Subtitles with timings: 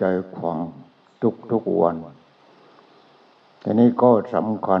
[0.00, 0.04] ใจ
[0.36, 0.58] ขวัง
[1.22, 1.96] ทุกทุกวัน
[3.62, 4.80] ทีนี้ก็สำคัญ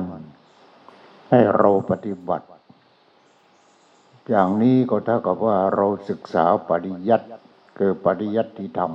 [1.30, 2.46] ให้เราปฏิบัติ
[4.28, 7.26] อย่างนี้ก็เท่ากับว่าเราศึกษาปริยัติ
[7.78, 8.92] คือปริยัติธรรม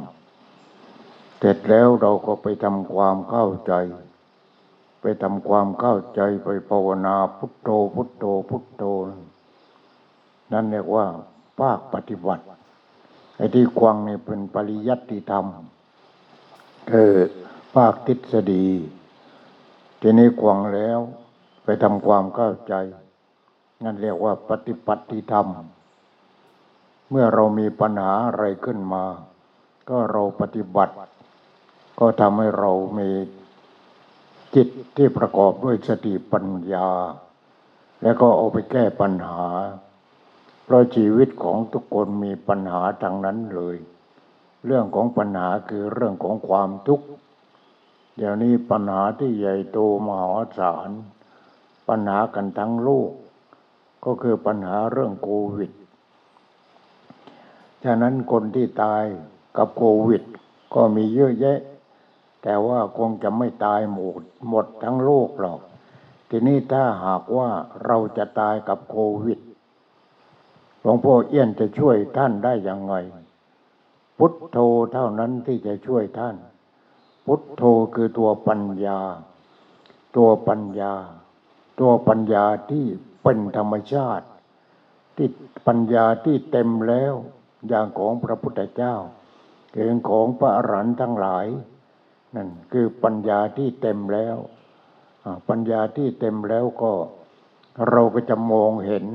[1.40, 3.74] เสร็จแล้วเราก็ไปทำความเข้าใจ
[5.02, 8.84] ไปทำความเข้าใจไปภาวนาพุทโธพุทโธพุทโธ
[10.52, 11.06] นั่นเรียกว่า
[11.60, 12.44] ภาคปฏิบัติ
[13.38, 15.46] ไอ้ที่ควังนี่เป็นปริยัติธรรม
[16.92, 17.12] คือ
[17.76, 18.66] ภาคทฤษฎี
[20.02, 21.00] ทีนี้ควังแล้ว
[21.64, 22.74] ไปทำความเข้าใจ
[23.84, 25.48] นั่นเรียกว่าปฏิปัติธรรม
[27.10, 29.04] เมื่อเรามีปัญหาอะไรขึ้นมา
[29.90, 30.94] ก็เราปฏิบัติ
[32.00, 33.10] ก็ทำให้เรามี
[34.56, 36.90] จิตที่ประกอบด้วยสติปัญญา
[38.02, 39.44] แล้วก็เอาไปแก้ปัญหา
[40.64, 43.78] เพราะชีวิตของทุกคนมีปัญหาทางนั้นเลย
[44.66, 47.08] เรื่องของปัญหาคือเรื่องของความทุกข์
[48.18, 49.78] เดี๋ยวนี้ปัญหาที่ใหญ่โต
[50.08, 50.90] มหาศาล
[51.88, 53.12] ปัญหากันทั้งโลก
[54.06, 55.72] ก็คือปัญหาเรื่องโควิด
[57.84, 59.04] ฉะนั้นคนที่ตาย
[59.58, 60.24] กับโควิด
[60.76, 61.60] ก็มีเยอะแยะ
[62.44, 65.60] แต่ว่าคงจะไม่ตายหมดหมดทั้งโลกหรอก
[66.30, 67.50] ทีนี้ถ้าหากว่า
[67.86, 69.40] เราจะตายกับโควิด
[70.82, 72.94] หลวงพ่อเอี้ยนจะช่วยท่านได้ยังไง
[74.18, 74.58] พุทโธ
[74.94, 76.36] เท่านั้นที่จะช่วยท่าน
[77.26, 77.64] พุทโธ
[77.96, 79.00] คือตัวปัญญา
[80.18, 80.94] ตัวปัญญา
[81.80, 82.86] ตัวปัญญาที่
[83.24, 84.28] เป็นธรรมชาติ
[85.16, 85.28] ที่
[85.68, 87.14] ปัญญาที่เต็มแล้ว
[87.68, 88.96] อย่างของพระพุทธเจ้า
[89.76, 91.48] เองของพระอรหันต์ทั้งหลาย
[92.36, 94.38] นั่นคือปัญญาที่เต็มแล้ว
[95.50, 96.92] ปัญญาที่เต็มแล้วก็
[97.90, 99.06] เราก็จะมองเห็น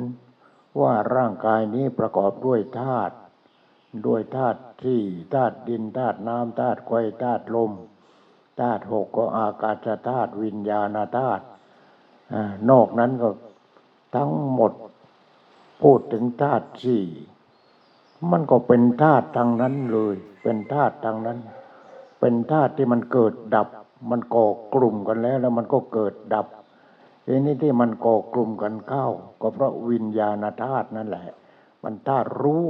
[0.81, 3.15] ว่าร่างกายนี้ประกอบด้วยธาตุ
[4.07, 5.01] ด้วยธาตุที่
[5.35, 6.93] ธาตุดินธาตุน้ำธาตุไฟ
[7.23, 7.73] ธาตุลม
[8.61, 11.45] ธาตุหกก็อากาศธาตุวิญญาณธาตุ
[12.33, 13.29] อ่านอกนั้นก็
[14.17, 14.73] ทั้งหมด
[15.83, 17.07] พูดถึงธาตุสี่
[18.31, 21.39] มันก็เป็นธาตุทางนั้นเลย เป็นธาตุทางนั้น
[22.21, 23.69] เป็นธาตุที่มันเกิดดับ
[24.11, 26.47] มันก่อกลุ่มกันแล้ว แล้วมันก็เกิดดับ
[27.27, 29.07] ทีนี้ที่มันก่อกลุ่มกันเข้า
[29.41, 31.27] ก็เพราะวิญญาณธาตุนั่นแหละ
[31.85, 32.65] มันธาตุรู้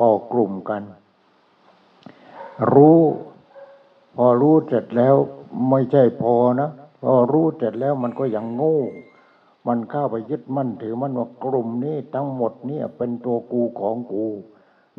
[0.00, 0.82] ก่อกลุ่มกัน
[2.72, 3.00] รู้
[4.16, 5.16] พอรู้เสร็จแล้ว
[5.70, 6.70] ไม่ใช่พอนะ
[7.02, 8.78] พอรู้เสร็จแล้วมันก็ยังโง่
[9.66, 14.26] มันเข้าไปยึดมั่นถือมันว่ากลุ่มนี้ทั้งหมดเนี่ยเป็นตัวกูของกู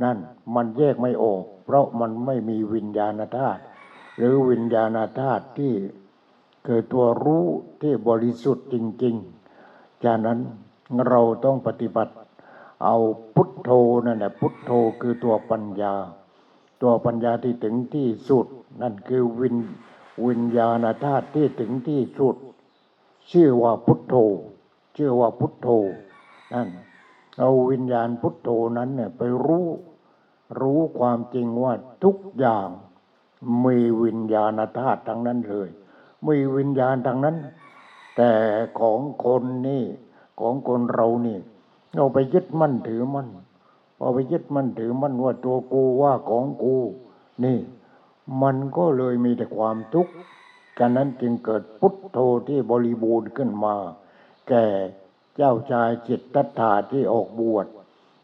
[0.03, 0.17] นั่น
[0.55, 3.61] มันแยกไม่ออก เพราะมันไม่มีวิญญาณธาตุ
[4.17, 5.73] หรือวิญญาณธาตุที่
[6.65, 7.45] เกิดตัวรู้
[7.81, 9.15] ที่บริสุทธิ์จริง
[9.59, 10.39] ๆ จากนั้น
[11.09, 12.13] เราต้องปฏิบัติ
[12.83, 12.95] เอา
[13.35, 13.69] พุทโธ
[14.05, 15.93] นั่นแหละพุทโธคือตัวปัญญา
[16.81, 18.47] ตัวปัญญาที่ถึงที่สุด
[18.81, 19.55] นั่นคือวิญ
[20.27, 22.35] วิญญาณธาตุที่ถึงที่สุด
[23.31, 24.15] ชื่อว่าพุทโธ
[24.97, 25.67] ชื่อว่าพุทโธ
[26.53, 26.67] นั่น
[27.39, 29.67] เอาวิญญาณพุทโธนั้นเนี่ยไปรู้
[30.61, 31.73] รู้ความจริงว่า
[32.03, 32.67] ทุกอย่าง
[33.65, 35.69] มีวิญญาณธาตุทั้งนั้นเลย
[36.27, 37.35] มีวิญญาณทั้งนั้น
[38.17, 38.31] แต่
[38.79, 39.83] ของคนนี่
[40.39, 41.37] ของคนเรานี่
[41.97, 43.27] เอาไปยึดมั่นถือมั่น
[43.99, 46.75] เอาไปยึดมั่นถือมั่นว่าตัวกูว่าของกู
[47.43, 47.59] นี่
[48.41, 50.13] มันก็เลยมีแต่ความทุกข์
[50.79, 53.75] ฉะนั้นจึงเกิดพุทโธที่บริบูรณ์ขึ้นมา
[54.49, 54.65] แก่
[55.35, 57.67] เจ้าชายจิตตัตถาที่ออกบวช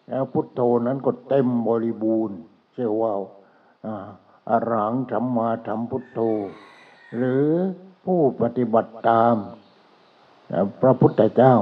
[0.08, 2.38] แล้วพุทโธนั้นก็เต็มบริบูรณ์
[2.74, 3.14] เชื่อว่า
[3.86, 3.96] อ่า
[4.50, 6.20] อรังสัมมาสัมพุทโธ
[7.16, 7.48] หรือ
[8.06, 9.36] ผู้ปฏิบัติตาม
[10.82, 11.56] พระพุทธเจ้า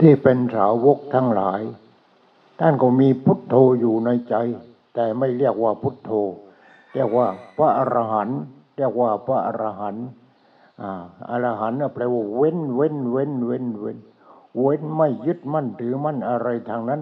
[0.00, 1.60] ที่เป็นสาวกทั้งหลาย
[2.60, 4.34] ท่านก็มีพุทโธอยู่ในใจ
[4.94, 6.10] แต่ไม่เรียกว่าพุทโธ
[6.94, 7.26] เรียกว่า
[7.56, 8.40] พระอรหันต์
[8.76, 10.06] เรียกว่าพระอรหันต์
[10.82, 13.98] อ่าอรหันต์น่ะแปลว่าเว้นเว้นเว้นเว้นเว้น
[14.60, 17.00] เว้นไม่ยึดมั่นถือมั่นอะไรทางนั้น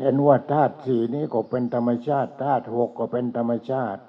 [0.00, 4.00] เห็นว่าธาตุสี่นี้ก็เป็นธรรมชาติธาตุหกก็เป็นธรรมชาติ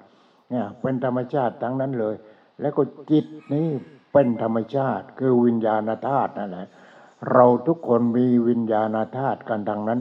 [0.50, 2.14] เนี่ยเป็นธรรมชาติทั้งนั้นเลย
[2.60, 3.66] แล้วก็จิตนี้
[4.12, 6.68] เป็นธรรมชาติ คือวิญญาณธาตุนั่นแหละ
[7.32, 10.00] เราทุกคนมีวิญญาณธาตุกันทางนั้น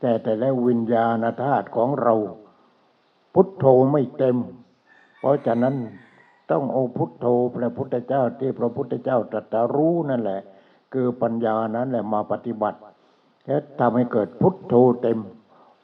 [0.00, 2.14] แต่แต่ละวิญญาณธาตุของเรา
[3.34, 4.36] พุทโธไม่เต็ม
[5.20, 5.74] เพราะฉะนั้น
[6.50, 10.40] ต้องเอาพุทโธพระพุทธเจ้าที่พระพุทธเจ้าตรัสรู้นั่นแหละ
[10.92, 12.78] คือปัญญานั้นแหละมาปฏิบัติ
[13.46, 15.18] แล้วทำให้เกิดพุทโธเต็ม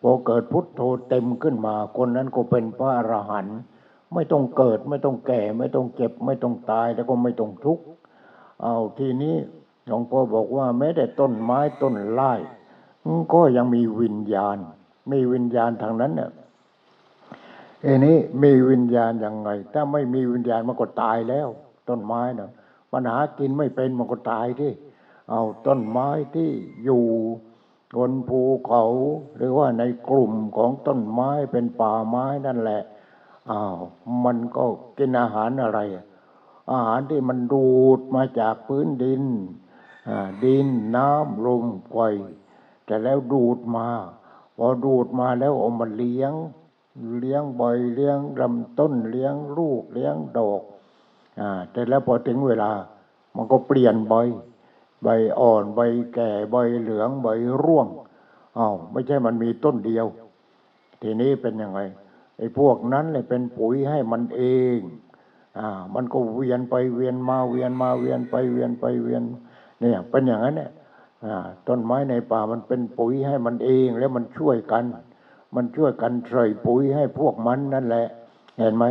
[0.03, 3.59] พอเกิดพุทโธเต็มขึ้นมา คนนั้นก็เป็นพระอรหันต์
[4.15, 7.85] ไม่ต้องเกิดไม่ต้องแก่ ไม่ต้องเจ็บ ไม่ต้องตายแล้วก็ไม่ต้องทุกข์
[8.63, 9.37] เอาทีนี้
[9.87, 12.31] หลวงพ่อบอกว่าแม้แต่ต้นไม้ต้นไม้
[13.35, 14.57] ก็ยังมีวิญญาณ
[15.13, 16.31] มีวิญญาณทางนั้นเนี่ย
[17.85, 21.49] อันนี้มีวิญญาณยังไง ถ้าไม่มีวิญญาณมันก็ตายแล้ว
[21.89, 22.51] ต้นไม้นะ
[22.93, 24.73] ปัญหากินไม่เป็นมันก็ตายที่
[25.31, 26.51] เอาต้นไม้ที่
[26.85, 27.05] อยู่
[27.97, 28.85] บนภูเขา
[29.37, 32.83] หรือว่าในกลุ่มของต้นไม้เป็นป่าไม้นั่นแหละ
[33.51, 33.77] อ้าว
[34.25, 34.65] มันก็
[34.99, 35.81] กินอาหารอะไร
[36.73, 37.67] อาหารที่มันดู
[37.99, 39.23] ดมาจากพื้นดิน
[40.45, 41.97] ดินน้ำลมไฟ
[42.85, 43.89] แต่แล้วดูดมา
[44.57, 46.33] พอดูดมาแล้วเอามาเลี้ยง
[47.19, 47.63] เลี้ยงใบ
[47.95, 50.63] เลี้ยงลำต้นเลี้ยงลูกเลี้ยงดอก
[51.41, 52.71] อ่าแต่แล้วพอถึงเวลา
[53.37, 54.15] มันก็เปลี่ยนใบ
[55.03, 55.09] ใบ
[55.41, 55.81] อ่อนใบ
[56.15, 57.29] แก่ใบเหลืองใบ
[57.63, 57.87] ร่วง
[58.59, 60.07] อ้าวไม่ใช่มันมีต้นเดียว
[61.03, 61.81] ทีนี้เป็นยังไง
[62.39, 64.43] ไอ้พวกนั้นเลยเป็นปุ๋ยให้มันเอ
[64.77, 64.79] ง
[65.59, 69.23] อ่ามันก็เวียนไปเวียนมาเวียนมาเวียนไปเวียนไปเวียน
[69.81, 70.71] เนี่ยเป็นอย่างนั้นเนี่ย
[71.69, 74.85] ต้นไม้ในป่ามันเป็นปุ๋ยให้มันเองแล้วมันช่วยกัน
[75.55, 78.07] มันช่วยกันใส่ปุ๋ยให้พวกมันนั่นแหละ
[78.59, 78.85] เห็นไหม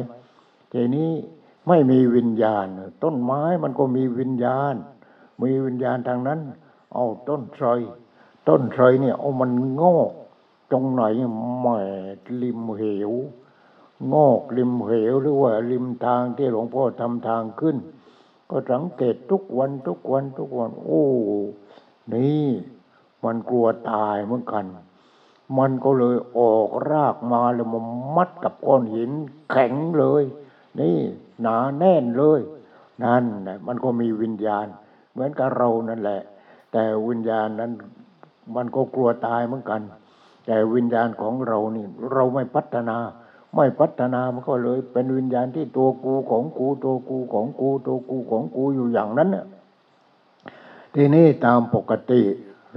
[0.74, 1.10] ทีนี้
[1.68, 2.66] ไม่มีวิญญาณ
[3.04, 4.76] ต้นไม้มันก็มีวิญญาณ
[5.44, 6.40] มีวิญญาณทางนั้น
[6.94, 7.68] เอาต้นไทร
[8.48, 9.52] ต้นไทรเนี่ยเอามัน
[9.82, 10.12] งอก
[10.72, 11.04] ตรงไหน
[11.60, 11.78] แหม่
[12.42, 13.12] ริมเหว
[14.14, 17.78] งอกริมเหวหรือว่าริมทางที่หลวงพ่อทำทางขึ้น
[18.50, 21.06] ก็สังเกตทุกวันทุกวันทุกวัน โอ้
[22.14, 22.48] นี่
[23.24, 24.66] มันกลัวตายเหมือนกัน
[25.58, 27.80] มันก็เลยออกรากมาแล้วมา
[28.16, 29.12] มัดกับก้อนหิน
[29.52, 30.24] แข็งเลย
[30.80, 30.98] นี่
[31.42, 32.40] หนาแน่นเลย
[33.04, 34.68] นั่นแหละมันก็มีวิญญาณ
[35.12, 36.22] เหมือนกับเรานั่นแหละ
[36.72, 37.72] แต่วิญญาณนั้น
[38.56, 39.82] มันก็กลัวตายเหมือนกัน
[40.46, 42.98] แต่วิญญาณของเรานี่ เราไม่พัฒนา
[43.56, 49.46] ไม่พัฒนามันก็เลย เป็นวิญญาณที่ตัวกูของกูตัวกูของกูตัวกูของกูอยู่อย่างนั้นเนี่ย
[50.96, 52.22] ทีนี้ตามปกติ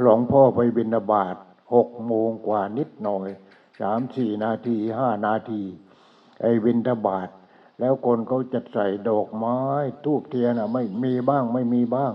[0.00, 1.36] หลวงพ่อไปบิณฑบาต
[1.74, 3.28] หกโมงกว่านิดหน่อย
[3.80, 5.62] สามสี่นาทีห้านาที
[6.40, 7.28] ไอ้บิณฑบาต
[7.80, 9.58] แล้วคนเขาจะใส่ดอกไม้
[10.04, 12.12] ทูบเทียนอะไม่มีบ้างไม่มีบ้าง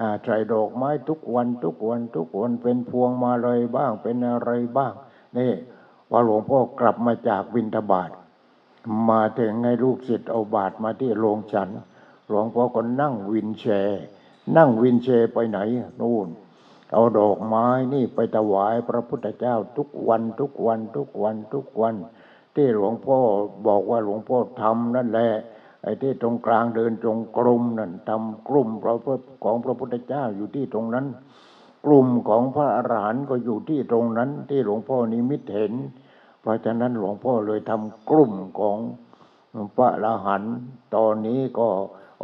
[0.00, 4.92] อ่าใส่ดอกไม้ทุกวันทุกวันทุกวันเป็นพวงมาเลยบ้างเป็นอะไรบ้าง
[5.38, 5.52] นี่
[6.10, 8.10] พอหลวงพ่อกลับมาจากบิณฑบาต
[9.10, 11.68] มาถึงให้ลูกศิษย์เอาบาตรมาที่โรงฉัน
[12.28, 14.02] หลวงพ่อก็นั่งวินแชร์
[14.56, 15.58] นั่งวินแชร์ไปไหน
[16.00, 16.28] นู่น
[16.92, 21.94] เอาดอกไม้นี่ไปถวายพระพุทธเจ้าทุกวันทุกวันทุกวันทุกวัน
[22.54, 23.18] ที่หลวงพ่อ
[23.66, 25.30] บอกว่าหลวงพ่อทำนั่นแหละ
[25.82, 28.96] ไอ้ที่ตรงกลางเดินจงกรมนั่นทำกลุ่มพระ
[29.44, 31.06] ของพระพุทธเจ้าอยู่ที่ตรงนั้น
[31.84, 35.74] กลุ่มของพระอรหันต์ก็อยู่ที่ตรงนั้นที่หลวงพ่อนิมิตเห็น
[36.40, 38.78] เพราะฉะนั้นหลวงพ่อเลยทำกลุ่มของ
[39.76, 40.54] พระอรหันต์
[40.96, 41.68] ตอนนี้ก็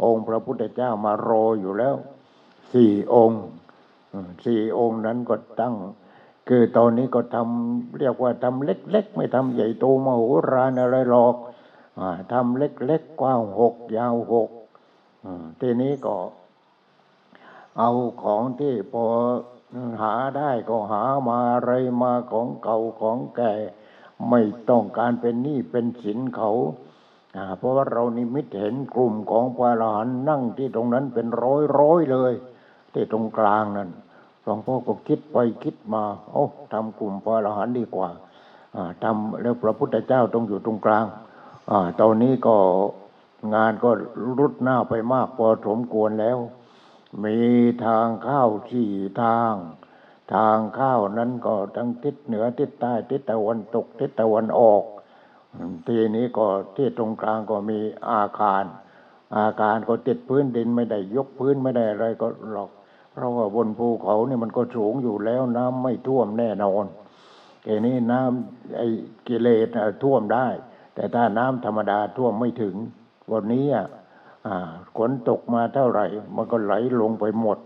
[0.03, 1.95] องค์พระพุทธเจ้ามารออยู่แล้ว
[2.73, 3.43] สี่องค์
[4.45, 5.75] สี่องค์นั้นก็ตั้ง
[6.49, 10.21] คือตอนนี้ก็ทำเรียกว่าทำเล็ก ๆ ไม่ทำใหญ่โตมโห
[10.51, 11.35] ฬารอะไรหรอก
[12.33, 14.49] ทำเล็กๆกว้างหกยาวหก
[15.59, 16.15] ทีนี้ก็
[17.79, 17.91] เอา
[18.23, 19.03] ของที่พอ
[20.01, 23.53] หาได้ก็หามาอะไรมาของเก่าของแก่
[24.29, 26.51] ไม่ต้องการเป็นหนี้เป็นสินเขา
[27.57, 32.33] เพราะว่าเรานิมิตเห็นกลุ่มของพระอรหันต์นั่งที่ตรงนั้นเป็นร้อยร้อยๆเลย
[32.93, 33.89] ที่ตรงกลางนั่น
[34.43, 36.43] หลวงพ่อก็คิดไปคิดมาโอ้
[36.73, 38.09] ทำกลุ่มพระอรหันต์ดีกว่า
[39.03, 41.05] ทำแล้วพระพุทธเจ้าต้องอยู่ตรงกลาง
[41.71, 42.55] อตอนนี้ก็
[43.55, 43.89] งานก็
[44.39, 46.37] รุดหน้าไปมากพอสมควรแล้ว
[47.23, 47.37] มี
[47.85, 49.53] ทางเข้าสี่ทาง
[50.33, 54.83] ทางเข้านั้นก็ทั้งทิศเหนือทิศใต้ทิศตะวันตกทิศตะวันออก
[55.87, 56.45] ทีนี้ก็
[56.75, 58.63] ที่ตรงกลางก็มีอาคาร
[59.37, 62.69] อาคารก็ติดพื้นดินไม่ได้ยกพื้นไม่ได้อะไรก็หรอก
[63.11, 66.85] เพราะว่าบนภูเขาเนี่ยมันก็สูงอยู่แล้วน้ำไม่ท่วมแน่นอน
[67.65, 68.87] ทีนี้น้ำไอ้
[69.27, 69.67] กิเลส
[70.03, 70.47] ท่วมได้
[70.95, 72.75] แต่ถ้าน้ำธรรมดาท่วมไม่ถึง
[73.31, 73.85] วันนี้อะ
[74.95, 77.57] ฝนตกมาเท่าไหร่ มันก็ไหลลงไปหมด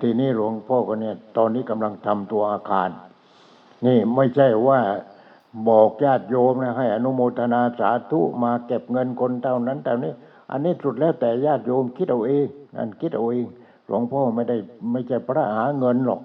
[0.00, 2.90] ทีนี้หลวงพ่อก็เนี่ยตอนนี้กำลังทำตัวอาคาร
[3.86, 4.80] นี่ไม่ใช่ว่า
[5.68, 10.12] บอกญาติโยมนะให้ อนุโมทนาสาธุมาเก็บเงินคนเท่านั้นแต่นี้
[10.50, 12.46] อันนี้สุดแล้วแต่ญาติโยมคิดเอาเอง
[12.76, 13.46] นั่นคิดเอาเอง
[13.86, 14.56] หลวงพ่อไม่ได้
[14.92, 16.20] ไม่ใช่พระหาเงินหรอก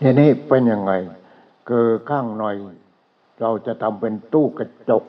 [0.00, 0.92] ทีนี้เป็นยังไง
[1.68, 2.56] คือข้างหน่อย
[3.40, 5.04] เราจะทำเป็นตู้กระจก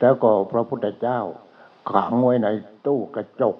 [0.00, 1.20] แล้วก็พระพุทธเจ้า
[1.90, 2.48] ขังไว้ใน
[2.86, 3.56] ตู้กระจก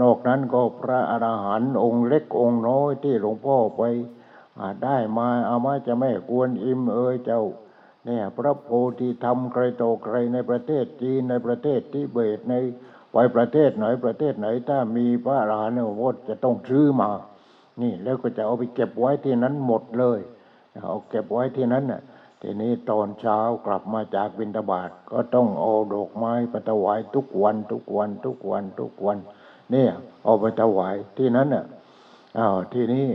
[0.00, 3.82] นอกนั้นก็พระอรหันต์องค์เล็กองค์น้อยที่หลวงพ่อไป
[4.58, 7.42] อาได้มาเอามาจะแม่กวนอิมเอ่ยเจ้า
[8.06, 12.54] เนี่ยพระโพธิธรรมใครโตใครในประเทศจีนในประเทศทิเบตใน
[13.12, 17.10] ไปประเทศไหนประเทศไหนถ้ามีพระอรหันต์เนี่ยโอ้จะต้องซื้อมา
[17.82, 20.20] นี่แล้วก็จะเอาไปเก็บไว้ที่นั้นหมดเลย
[20.86, 22.00] เอาเก็บไว้ที่นั้นน่ะ
[22.42, 29.18] ทีนี้ตอนเช้ากลับมาจากบิณฑบาตก็ต้องเอาดอกไม้ไปถวายทุกวันทุกวันทุกวันทุกวัน
[29.70, 29.90] เนี่ย
[30.24, 31.64] เอาไปถวายที่นั้นน่ะ
[32.38, 33.06] อ้าวทีนี้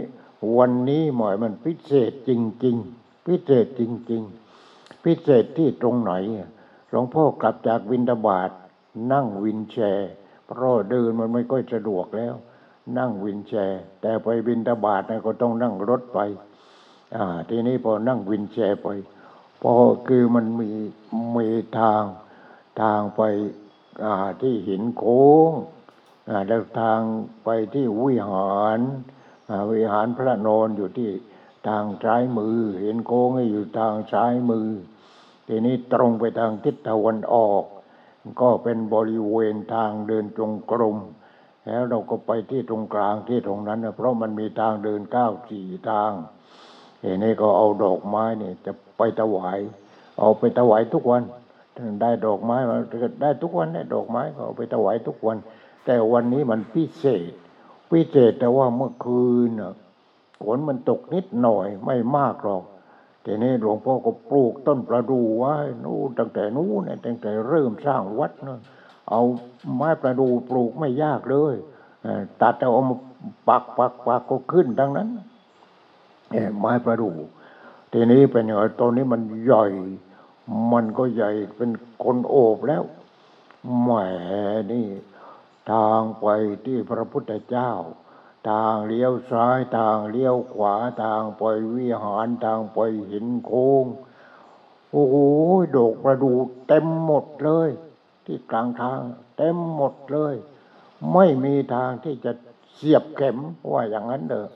[0.57, 2.31] วันนี้หมอยมันพิเศษจ
[2.65, 3.81] ริง ๆ พิเศษจ
[4.11, 4.21] ริง
[4.63, 6.13] ๆ พิเศษที่ตรงไหน
[6.89, 8.51] หลวงพ่อกลับจากวินทบาท
[9.11, 10.09] นั่งวินแชร์
[10.45, 12.33] เพราะเดินมันไม่ค่อยสะดวกแล้ว
[12.97, 16.19] นั่งวินแชร์ แต่ไปบินทบาทนะก็ต้องนั่งรถไป
[17.15, 18.87] อ่าทีนี้พอนั่งวินแชร์ไป
[19.69, 20.71] พอคือมันมี
[21.37, 21.47] มี
[21.79, 22.03] ทาง
[22.81, 23.21] ทางไป
[24.41, 25.51] ที่หินโค้ง
[26.47, 26.99] แล้วทาง
[27.43, 28.79] ไปที่วิหาร
[29.71, 31.11] วิหารพระนอนอยู่ที่
[31.67, 34.67] ทางซ้ายมือ เห็นโค้งอยู่ทางซ้ายมือ
[35.47, 37.63] ทีนี้ตรงไปทางทิศตะวันออก
[38.41, 40.97] ก็เป็นบริเวณทางเดินจงกรม
[41.65, 46.13] แล้วเราก็ไปที่ตรงกลางที่ตรงนั้นนะเพราะมันมีทางเดินเก้าสี่ทาง
[47.01, 49.57] ทีนี้ก็เอาดอกไม้เนี่ยจะไปถวาย
[50.19, 51.23] เอาไปถวายทุกวัน
[52.01, 52.77] ได้ดอกไม้มา
[53.21, 55.37] ได้ทุกวันได้ดอกไม้ก็เอาไปถวายทุกวัน
[55.85, 57.31] แต่วันนี้มันพิเศษ
[57.91, 59.73] พิเศษแต่ว่าเมื่อคืนน่ะ
[60.39, 62.63] ฝนมันตกนิดหน่อยไม่มากหรอก
[63.25, 68.59] ทีนี้หลวงพ่อก็ปลูกต้นประดู่ไว้นู่นตั้งแต่นู้นเนี่ยตั้งแต่เริ่มสร้างวัดนะ
[69.09, 69.21] เอา
[69.75, 71.55] ไม้ประดู่ปลูกไม่ยากเลย
[72.03, 72.97] เอ่อตัดเอามา
[73.49, 75.07] ปักปักปักก็ขึ้นดังนั้น
[76.59, 77.15] ไม้ประดู่
[77.91, 79.65] ทีนี้เป็นยังไงตอนนี้มันใหญ่
[80.71, 81.69] มันก็ใหญ่เป็น
[82.03, 82.83] คนโอบแล้ว
[83.81, 83.89] แหม
[84.71, 84.87] นี่
[85.71, 86.27] ทางไป
[86.65, 87.71] ที่พระพุทธเจ้า
[88.49, 91.43] ทางเลี้ยวซ้ายทางเลี้ยวขวาทางไป
[91.75, 92.79] วิหารทางไป
[93.09, 93.85] หินโค้ง
[94.91, 95.15] โอ้โห
[95.75, 97.69] ดอกประดู่เต็มหมดเลย
[98.25, 98.99] ที่กลางทาง
[99.37, 100.35] เต็มหมดเลย
[101.13, 102.31] ไม่มีทางที่จะ
[102.73, 103.37] เสียบเข็ม
[103.71, 104.47] ว่าอย่างนั้นเด้อ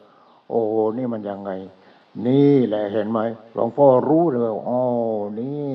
[0.52, 0.64] โอ้
[0.98, 1.52] นี่มันยังไง
[2.28, 3.20] นี่แหละเห็นไหม
[3.54, 4.82] หลวงพ่อรู้เลยอ๋อ
[5.40, 5.72] นี่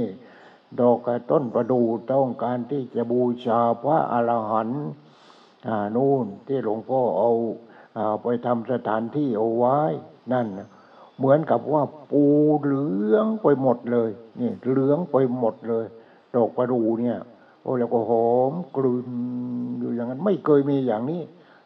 [0.81, 4.85] ดอกกระต้นประดู่ต้องการที่จะบูชาพระอรหันต์
[5.97, 7.31] นู่นที่หลวงพ่อเอา
[7.97, 9.79] อ่าไปทำสถานที่เอาไว้
[10.33, 10.47] นั่น
[11.19, 12.23] เหมือนกับว่าปู
[12.63, 15.87] เหลืองไปหมดเลยนี่เหลืองไปหมดเลย
[16.35, 17.19] ดอกประดู่เนี่ย
[17.63, 19.09] โอ้แล้วก็หอมกลุ่น
[19.81, 21.23] อยู่อย่างนั้น ไม่เคยมีอย่างนี้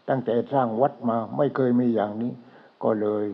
[0.09, 2.33] ตั้งแต่สร้างวัดมาไม่เคยมีอย่างนี้
[2.83, 3.25] ก็เลย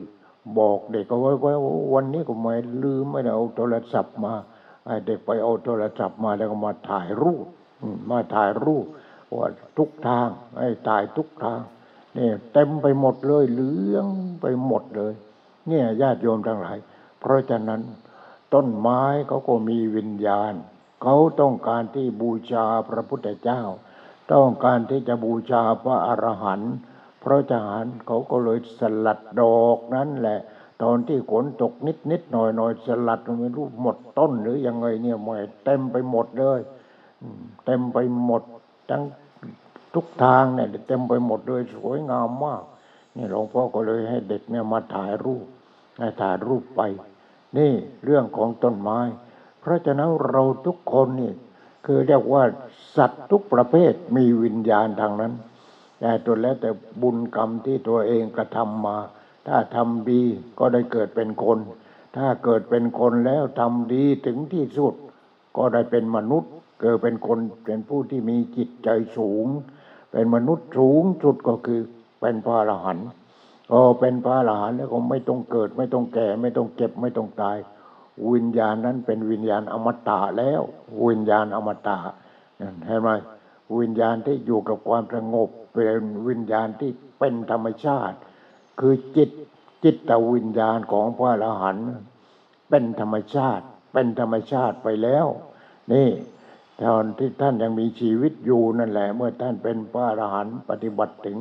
[0.59, 1.55] บอกเด็กเอาไว้ว่า
[1.95, 4.35] วันนี้ก็ไม่ลืมไม่ได้เอาโทรศัพท์มา
[5.07, 7.47] เด็กไปเอาโทรศัพท์มาแล้วก็มาถ่ายรูป
[8.11, 8.85] มาถ่ายรูป
[9.37, 9.49] ว่า
[9.79, 11.61] ทุกทางให้ตายทุกทาง
[12.15, 14.07] เนี่ยเต็มไปหมดเลยเหลือง
[14.41, 15.13] ไปหมดเลย
[15.69, 16.77] เนี่ยญาติโยมทั้งหลาย
[17.21, 17.81] เพราะฉะนั้น
[18.55, 20.53] ต้นไม้เขาก็มีวิญญาณ
[21.03, 23.63] เขาต้องการที่บูชาพระพุทธเจ้า
[24.33, 26.75] ต้องการที่จะบูชาพระอรหันต์
[27.29, 30.41] พราะทหารเขาก็เลยสลัดดอกนั้นแหละ
[30.83, 36.61] ตอนที่ฝนตกนิดนิดๆหน่อยหน่อยๆสลัดไม่รู้หมดต้นหรือยังไงเนี่ยไม่เต็มไปหมดเลย
[37.65, 38.43] เต็มไปหมด
[38.91, 39.03] ทั้ง
[39.95, 42.63] ทุกทางเนี่ยเต็มไปหมดเลยสวยงามมาก
[43.17, 45.47] นี่หลวงพ่อก็เลยให้เด็กเนี่ยมาถ่ายรูป
[45.99, 46.81] ให้ถ่ายรูปไป
[47.57, 47.73] นี่
[48.05, 49.01] เรื่องของต้นไม้
[49.61, 51.33] เพราะฉะนั้นเราทุกคนนี่
[51.87, 52.43] คือเรียกว่า
[52.97, 55.33] สัตว์ทุกประเภทมีวิญญาณทางนั้น
[56.01, 56.71] แต่ตัวแล้วแต่
[57.03, 58.99] บุญกรรมที่ตัวเองกระทำมา
[59.47, 60.23] ถ้าทำดี
[60.59, 61.59] ก็ได้เกิดเป็นคน
[62.17, 64.95] ถ้าเกิดเป็นคนแล้วทำดีถึงที่สุด
[65.57, 69.47] ก็ได้เป็นมนุษย์ เกิดเป็นคนเป็นผู้ที่มีจิตใจสูง
[70.13, 71.81] เป็นมนุษย์สูงสุดก็คือ
[72.21, 73.09] เป็นพระอรหันต์
[73.73, 77.57] ก็เป็นพระอรหันต์แล้วก็ไม่ต้องเกิด ไม่ต้องแก่ ไม่ต้องเจ็บไม่ต้องตาย
[78.33, 80.61] วิญญาณนั้นเป็นวิญญาณอมตะแล้ว
[81.09, 81.99] วิญญาณอมตะ
[82.87, 83.09] เห็นไหม
[83.81, 88.17] วิญญาณที่อยู่กับความสงบ เป็นวิญญาณที่เป็นธรรมชาติ
[88.81, 89.31] คือจิต
[89.85, 91.87] จิตวิญญาณของพระอรหันต์
[92.71, 95.27] เป็นธรรมชาติ เป็นธรรมชาติไปแล้ว
[95.93, 96.09] นี่
[96.83, 101.39] ตอนที่ท่านยังมีชีวิตอยู่นั่นแหละ เมื่อท่านเป็นพระอรหันต์ปฏิบัติถึง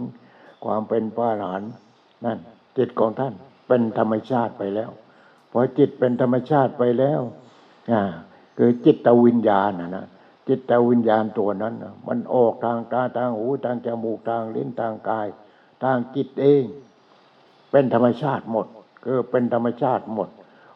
[0.66, 1.72] ความเป็นพระอรหันต์
[2.26, 2.40] นั่น
[2.78, 3.34] จิตของท่าน
[3.68, 4.90] เป็นธรรมชาติไปแล้ว
[5.52, 7.22] พอจิตเป็นธรรมชาติไปแล้ว
[7.92, 8.02] อ่า
[8.58, 10.06] คือจิตวิญญาณนะนะ
[10.48, 11.74] จิตวิญญาณตัวนั้น
[12.08, 15.28] มันออกทางตาทางหูทางจมูกทางลิ้นทางกาย
[15.84, 16.64] ทางจิตเอง
[17.72, 18.68] เป็นธรรมชาติหมด
[19.04, 20.30] คือเป็นธรรมชาติหมด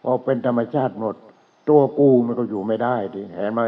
[0.04, 1.16] พอเป็นธรรมชาติหมด
[1.70, 3.62] ตัวกูมันก็อยู่ไม่ได้ดิเห็นไหม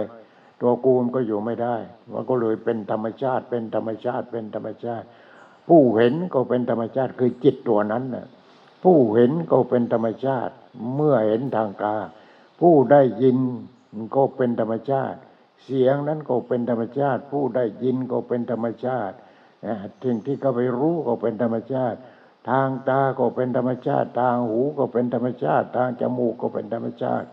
[0.61, 1.75] ตัวกูมันก็อยู่ไม่ได้
[2.13, 5.05] มันก็เลยเป็นธรรมชาติ เป็นธรรมชาติเป็นธรรมชาติ
[5.67, 8.27] ผู้เห็นก็เป็นธรรมชาติคือจิตตัวนั้นน่ะ
[8.83, 10.53] ผู้เห็นก็เป็นธรรมชาติ
[10.95, 11.95] เมื่อเห็นทางกา
[12.61, 13.37] ผู้ได้ยิน
[14.15, 15.19] ก็เป็นธรรมชาติ
[15.63, 19.15] เสียงนั้นก็เป็นธรรมชาติ ผู้ได้ยินก็เป็นธรรมชาติ
[20.03, 21.97] สิ่งที่เขาไปรู้ก็เป็นธรรมชาติ
[22.49, 27.27] ทางตาก็เป็นธรรมชาติ ทางหูก็เป็นธรรมชาติ ทางจมูกก็เป็นธรรมชาติ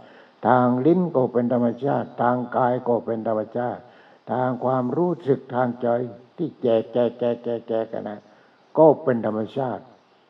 [0.47, 3.83] ทางลิ้นก็เป็นธรรมชาติ ทางกายก็เป็นธรรมชาติ
[4.33, 5.89] ทางความรู้สึกทางใจ
[6.37, 8.21] ที่แจกแจกแจกแจกแจกกันนะ
[8.79, 9.83] ก็เป็นธรรมชาติ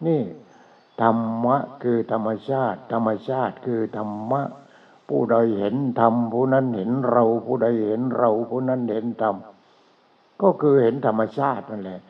[0.06, 0.22] นี่
[1.02, 4.42] ธรรมะคือธรรมชาติ ธรรมชาติคือธรรมะ
[5.08, 9.36] ผู้ใดเห็นธรรมผู้นั้นเห็นเรา ผู้ใดเห็นเรา ผู้นั้นเห็นธรรม
[10.42, 12.00] ก็คือเห็นธรรมชาตินั่นแหละ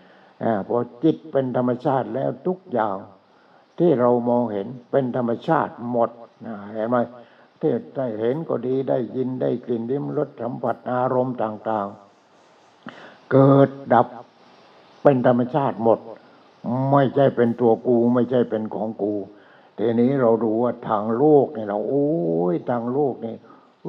[0.69, 2.97] พอจิตเป็นธรรมชาติแล้วทุกอย่าง
[3.79, 6.11] ที่เรามองเห็นเป็นธรรมชาติหมด
[6.75, 6.97] เห็นไหม
[7.61, 11.87] ที่ได้เห็นก็ดีได้ยินได้กลิ่นลิ้มรสสัมผัสอารมณ์ต่าง
[12.59, 14.07] ๆ เกิดดับ
[15.03, 15.99] เป็นธรรมชาติหมด
[16.93, 19.15] ไม่ใช่เป็นตัวกู ไม่ใช่เป็นของกู
[19.79, 22.09] ทีนี้เราดูว่าทางโลกเนี่ยเราโอ้
[22.53, 23.37] ยทางโลกนี่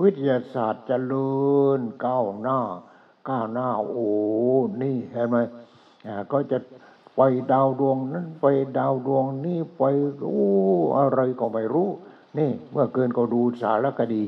[0.01, 1.39] วิทยาศาสตร์เจริ
[1.77, 2.59] ญก้าวหน้า
[3.29, 4.09] ก้าวหน้าโอ้
[4.81, 5.37] นี่เห็นไหม
[6.07, 6.57] อ่าก็จะ
[7.15, 7.21] ไป
[7.51, 8.45] ดาวดวงนั้นไป
[8.77, 9.83] ดาวดวงนี้ไป
[10.21, 10.47] รู้
[10.97, 11.89] อะไรก็ไม่รู้
[12.37, 14.23] นี่เมื่อเกินก็ดูสารคดี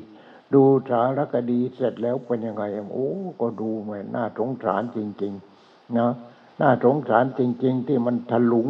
[0.54, 3.10] ดูสารคดีเสร็จแล้วเป็นยังไงโอ้
[3.42, 5.34] ก็ดูแม่น่าสงสารจริง
[5.66, 6.12] ๆ นะ
[6.62, 8.70] น่าสงสารจริง ๆ ที่มันถลุง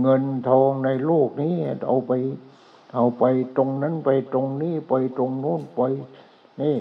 [0.00, 1.54] เงินทองในโลกนี้
[1.88, 2.12] เอาไป
[2.94, 3.24] เอาไป
[3.56, 5.80] ตรงนั้นไปตรงนี้ไปตรงโน้นไป
[6.60, 6.76] นี่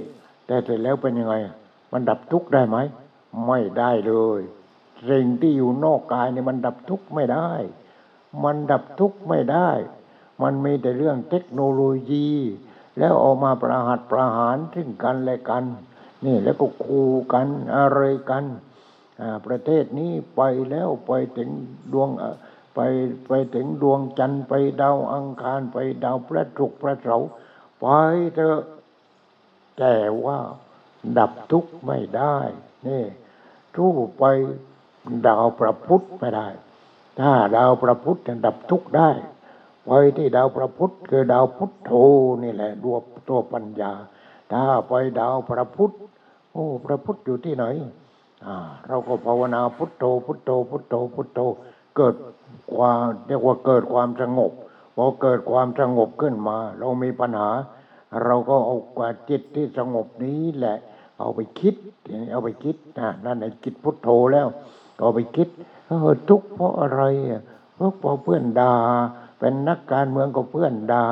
[0.45, 1.35] แต่เสร็จแล้วเป็นยังไง
[1.91, 2.77] มันดับทุกข์ได้ไหม
[3.47, 4.41] ไม่ได้เลย
[5.09, 7.51] สิ่งที่อยู่นอกกายเนี่ยมันดับทุกข์ไม่ได้
[8.43, 9.69] มันดับทุกข์ไม่ได้
[10.41, 12.29] มันมีแต่เรื่องเทคโนโลยี
[12.99, 15.63] แล้วออกมาประหัตประหารซึ่งกันและกัน
[16.25, 18.45] นี่แล้วก็คูกันอะไรกัน
[19.45, 21.49] ประเทศนี้ไปแล้วไปถึง
[21.93, 22.23] ดวงอ
[22.75, 22.79] ไป
[23.27, 27.29] ไปถึงดวงจันทร์ไปดาวอังคารไปดาวพระศุกร์พระเสาร์
[27.79, 27.85] ไป
[28.35, 28.59] เถอะ
[29.77, 30.39] แต่ว่า
[31.17, 32.37] ดับทุกข์ไม่ได้
[32.87, 33.03] นี่
[33.75, 34.23] ทู่ไป
[35.27, 36.47] ดาวพระพุธไม่ได้
[37.19, 39.09] ถ้าดาวพระพุธจะดับทุกข์ได้
[39.85, 41.91] ไปที่ดาวพระพุธคือดาวพุทโธ
[42.43, 43.91] นี่แหละดวงตัวปัญญา
[44.51, 45.91] ถ้าไปดาวพระพุธ
[46.51, 47.65] โอ้พระพุธอยู่ที่ไหน
[48.45, 48.55] อ่า
[48.87, 51.39] เราก็ภาวนาพุทโธพุทโธพุทโธพุทโธ
[51.97, 52.15] เกิด
[52.75, 54.51] ความเรียกว่าเกิดความสงบ
[54.95, 57.49] พอเกิดความสงบขึ้นมา เรามีปัญหา
[58.25, 60.77] เราก็เอากว่าจิตที่สงบนี้แหละ
[61.19, 61.75] เอาไปคิด
[62.31, 64.47] เอาไปคิดนะนั่นไอ้จิตพุทโธแล้ว
[64.97, 65.47] ก็เอาไปคิด
[65.87, 67.01] เออทุกข์เพราะอะไร
[67.75, 68.75] เพราะเพื่อนด่า
[69.39, 71.05] เป็นนักการเมืองก็เพื่อนด่า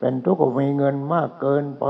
[0.00, 1.86] เป็นทุกข์ก็มีเงินมากเกินไป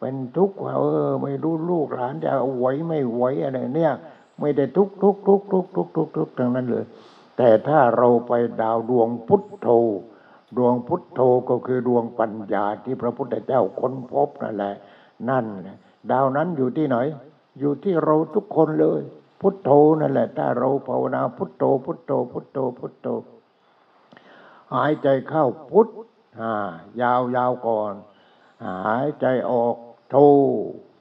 [0.00, 3.92] เป็นทุกข์เออ ไม่รู้ลูกหลานจะไหวไม่ไหวอะไรเนี่ย
[4.40, 6.84] ไม่ได้ทุกทุกทุกทุกทุกทุกทุกทั้งนั้นเลย
[7.36, 9.68] แต่ถ้าเราไปดาวดวงพุทโธ
[10.56, 14.74] ดวงพุทโธก็คือดวงปัญญาที่พระพุทธเจ้าค้นพบนั่นแหละ
[15.28, 15.76] นั่นแหละ
[16.10, 16.96] ดาวนั้นอยู่ที่ไหน
[17.58, 19.02] อยู่ที่เราทุกคนเลย
[19.40, 19.70] พุทโธ
[20.00, 23.08] นั่นแหละ ถ้าเราภาวนาพุทโธ พุทโธ พุทโธพุทโธ
[24.74, 25.88] หายใจเข้าพุท
[26.40, 26.52] อ่า
[27.00, 27.92] ยาวยาวก่อน
[28.66, 29.76] หายใจออก
[30.10, 30.16] โธ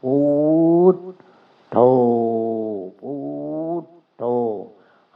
[0.04, 0.18] พุ
[0.96, 0.98] ท
[1.72, 1.78] โธ
[3.02, 3.16] พุ
[3.84, 3.86] ท
[4.18, 4.24] โธ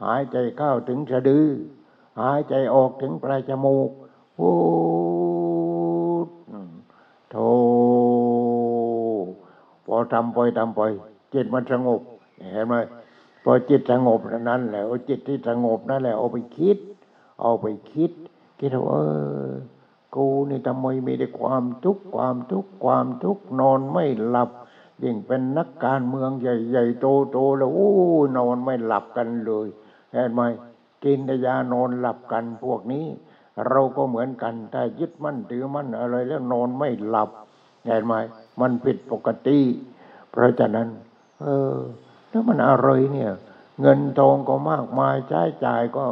[0.04, 1.46] หายใจเข้าถึงสะดือ
[2.20, 3.90] หายใจออกถึงปลายจมูก
[4.36, 4.50] พู
[6.26, 6.28] ด
[7.30, 7.36] โท
[9.86, 10.80] พอทำไปทำไป
[11.34, 12.00] จิตมันสงบ
[12.52, 12.74] เห็นไหม
[13.44, 16.78] พอจิตสงบนั้นแหละเอาจิตที่สงบนั่นแหละเอาไปคิด
[17.40, 18.12] เอาไปคิด
[18.60, 18.96] คิดว่าเอ
[19.48, 19.52] อ
[20.14, 24.50] กูนี่ทำไมมีแต่ความทุกข์ความทุกข์ความทุกข์นอนไม่หลับ
[25.02, 27.90] ยิ่งเป็นนักการเมืองใหญ่ๆโตๆแล้วโอ้
[28.36, 29.68] นอนไม่หลับกันเลย
[30.12, 30.42] เห็นไหม
[31.04, 33.06] กินแต่ยานอนหลับกันพวกนี้
[33.68, 37.30] เราก็เหมือนกันถ้ายึดมั่นถือมั่นอะไรแล้วนอนไม่หลับ
[37.84, 38.14] เห็นไหม
[38.60, 39.58] มันผิดปกติ
[40.30, 40.88] เพราะฉะนั้น
[41.40, 41.76] เออ
[42.28, 43.30] แล้วมันอะไรเนี่ย
[43.80, 46.04] เงินทองก็มากมายใช้จ่ายก็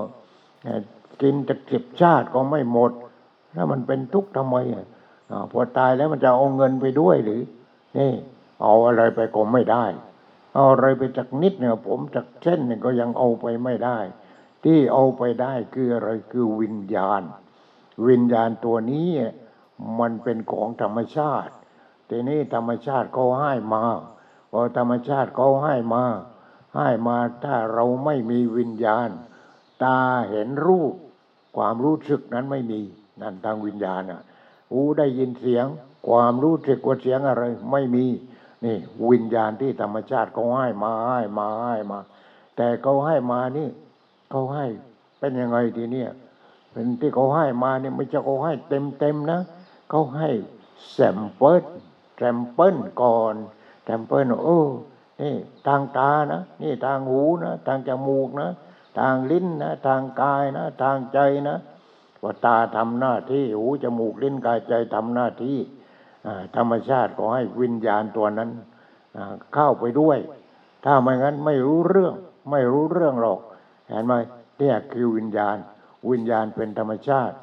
[1.22, 2.92] กินจะเก็บชาติก็ไม่หมด
[3.52, 4.86] แล้วมันเป็นทุกข์ทำไมอะ
[5.30, 7.42] อ่าพอตายแล้วมันจะเอาเงินไปด้วยหรือ
[7.98, 8.12] นี่
[8.62, 9.84] เอาอะไรไปก็ไม่ได้
[10.56, 13.98] เอาอะไรไปจากนิดเนี่ยผมจากเช่นเนี่ยก็ยังเอาไปไม่ได้
[14.64, 17.22] ที่เอาไปได้คืออะไรคือวิญญาณ
[18.08, 19.08] วิญญาณตัวนี้
[20.00, 21.52] มันเป็นของธรรมชาติ
[22.08, 23.84] ทีนี้ธรรมชาติเขาให้มา
[24.52, 26.04] พอธรรมชาติเขาให้มา
[26.76, 29.08] ให้มาถ้าเราไม่มีวิญญาณ
[29.84, 30.94] ตาเห็นรูป
[31.56, 32.80] ความรู้สึกนั้นไม่มี
[33.22, 34.22] นั่นทางวิญญาณอะ
[34.70, 35.66] หูได้ยินเสียง
[36.08, 38.06] ความรู้สึกว่าเสียงอะไร ไม่มี
[38.64, 38.76] นี่
[39.10, 41.98] วิญญาณที่ธรรมชาติเขาให้มาให้มาให้มา
[42.56, 43.68] แต่เขาให้มานี่
[44.30, 44.66] เขาให้
[45.18, 46.10] เป็นยังไงทีเนี้ย
[46.72, 49.40] เป็นที่เขาให้มาเนี่ยไม่ใช่เขาให้เต็มเต็มนะ
[49.90, 50.30] เขาให้
[50.92, 51.64] sample
[52.16, 53.34] sample ก่อน
[53.84, 54.62] sample โอ้
[55.20, 55.34] นี่
[55.66, 58.50] ทางตานะนี่ทางหูนะทางจมูกนะ
[58.98, 61.56] ทางลิ้นนะทางกายนะ ทางใจนะ
[62.22, 65.58] ว่าตาทำหน้าที่หูจมูกลิ้นกายใจทำหน้าที่
[66.56, 68.50] ธรรมชาติก็ให้วิญญาณตัวนั้น
[69.54, 70.18] เข้าไปด้วย
[70.84, 72.14] ถ้าไม่งั้นไม่รู้เรื่อง
[72.50, 73.40] ไม่รู้เรื่องหรอก
[73.88, 74.14] เห็นไหม
[74.58, 75.56] เนี่ยคือวิญญาณ
[76.10, 77.36] วิญญาณเป็นธรรมชาติ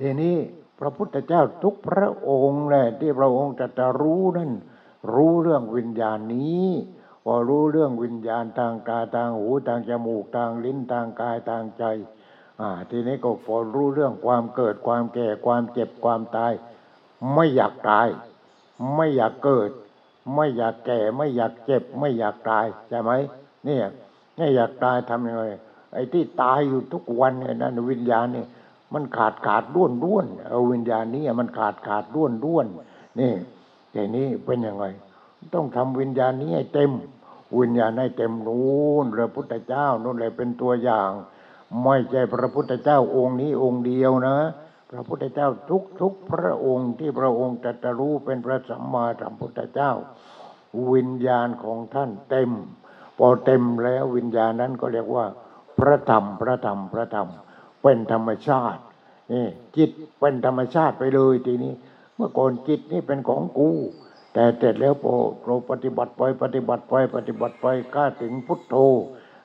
[0.00, 0.36] ทีนี้
[0.78, 4.52] พระพุทธเจ้าทุกพระองค์เลยที่พระองค์จะจะรู้นั่น
[5.14, 6.66] รู้เรื่องวิญญาณนี้
[7.24, 11.84] พอรู้เรื่องวิญญาณทางตาทางหูทางจมูกทางลิ้นทางกายทางใจ
[12.60, 16.52] อ่า ทีนี้ก็พอรู้เรื่องความเกิดความแก่ความเจ็บความตาย
[17.32, 18.08] ไม่อยากตาย
[18.94, 19.70] ไม่อยากเกิด
[20.34, 23.10] ไม่อยากแก่ ไม่อยากเจ็บ ไม่อยากตายใช่ไหม
[23.64, 23.84] เนี่ย
[24.36, 25.44] ไม่อยากตายทำยังไง
[25.92, 28.48] ไอ้ที่ตายอยู่ทุกวันเนี่ยนั่นวิญญาณเนี่ย
[28.94, 32.66] มันขาดขาดด้วนด้วนเอาวิญญาณนี้มันขาดขาดด้วนด้วน
[33.20, 33.32] นี่
[33.94, 34.84] ทีนี้เป็นยังไง
[35.54, 36.90] ต้องทำวิญญาณนี้ให้เต็ม
[37.60, 41.10] วิญญาณให้เต็มนู้นพระพุทธเจ้านู่นเลยเป็นตัวอย่าง
[41.82, 44.36] ไม่ใช่พระพุทธเจ้าองค์นี้องค์เดียวนะ
[44.90, 49.92] พระพุทธเจ้าทุกทุกๆพระองค์ที่พระองค์ตรัสรู้เป็นพระสัมมาสัมพุทธเจ้า
[50.92, 52.50] วิญญาณของท่านเต็ม
[53.18, 55.26] พอเต็มแล้ววิญญาณนั้นก็เรียกว่า
[55.78, 57.28] พระธรรมพระธรรมพระธรรม
[57.82, 58.82] เป็นธรรมชาติ
[59.32, 61.72] นี่จิตเป็นธรรมชาติไปเลยทีนี้
[62.16, 63.70] เมื่อก่อนจิตนี่เป็นของกู
[64.32, 68.76] แต่เสร็จแล้วพอเราปฏิบัติไปปฏิบัติไปปฏิบัติไปก้าถึงพุทโธ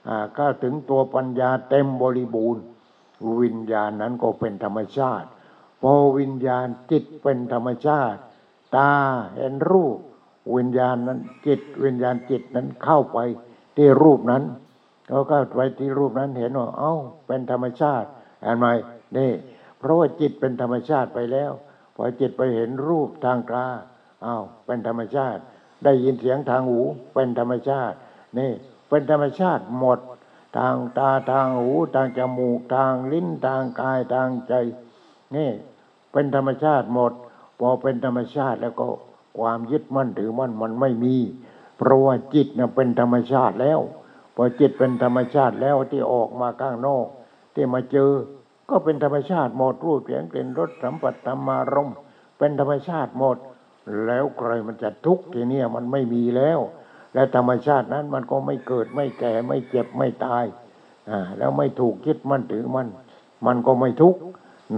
[0.08, 2.64] อ่าก้าถึงตัวปัญญาเต็มบริบูรณ์
[3.42, 5.28] วิญญาณนั้นก็เป็นธรรมชาติ
[5.82, 8.20] พอวิญญาณจิตเป็นธรรมชาติ
[8.78, 8.94] ตา
[9.36, 9.98] เห็นรูป
[10.56, 13.20] วิญญาณนั้นจิต วิญญาณจิตนั้นเข้าไป
[13.78, 14.44] ที่รูปนั้น
[15.10, 16.94] เขาก็ไปที่รูปนั้นเห็นว่าเอ้า
[17.28, 18.08] เป็นธรรมชาติ
[18.42, 18.68] เห็นไหม
[19.18, 19.32] นี่
[19.80, 21.52] เพราะว่าจิตเป็นธรรมชาติไปแล้ว
[21.96, 23.66] พอจิตไปเห็นรูปทางตา
[24.26, 25.42] อ้าวเป็นธรรมชาติ
[25.84, 26.82] ได้ยินเสียงทางหู
[27.14, 27.96] เป็นธรรมชาติ
[28.40, 28.52] นี่
[28.90, 30.00] เป็นธรรมชาติหมด
[30.58, 34.54] ทางตาทางหูทางจมูกทางลิ้นทางกายทางใจ
[35.36, 35.50] นี่
[36.12, 37.14] เป็นธรรมชาติหมด
[37.60, 38.86] พอเป็นธรรมชาติแล้วก็
[39.38, 41.16] ความยึดมั่นถือมั่นมันไม่มี
[41.78, 43.80] เพราะว่าจิตเน่ะเป็นธรรมชาติแล้ว
[44.36, 47.06] พอจิตเป็นธรรมชาติแล้วที่ออกมาข้างนอก
[47.54, 48.12] ที่มาเจอ
[48.70, 51.90] ก็เป็นธรรมชาติหมดรูปเสียงกลิ่นรสสัมผัสธรรมารม
[52.38, 53.38] เป็นธรรมชาติหมด
[54.06, 56.60] แล้วใครมันจะทุกข์ทีเนี้ยมันไม่มีแล้ว
[57.14, 60.46] และธรรมชาตินั้นมันก็ไม่เกิดไม่แก่ไม่เจ็บไม่ตาย
[61.10, 62.88] อ่าแล้วไม่ถูกคิดมั่นถือมัน
[63.46, 64.20] มันก็ไม่ทุกข์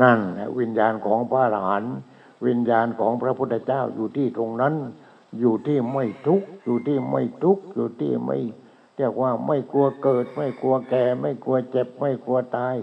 [0.02, 0.20] นั่น
[0.60, 1.96] วิญญาณของพระอรหันต์
[2.46, 4.74] วิญญาณของพระพุทธเจ้าอยู่ที่ตรงนั้น
[5.40, 8.38] อยู่ที่ไม่ทุกข์อยู่ที่ไม่ทุกข์อยู่ที่ไม่
[8.98, 12.76] เรียกว่าไม่กลัวเกิด ไม่กลัวแก่ ไม่กลัวเจ็บ ไม่กลัวตาย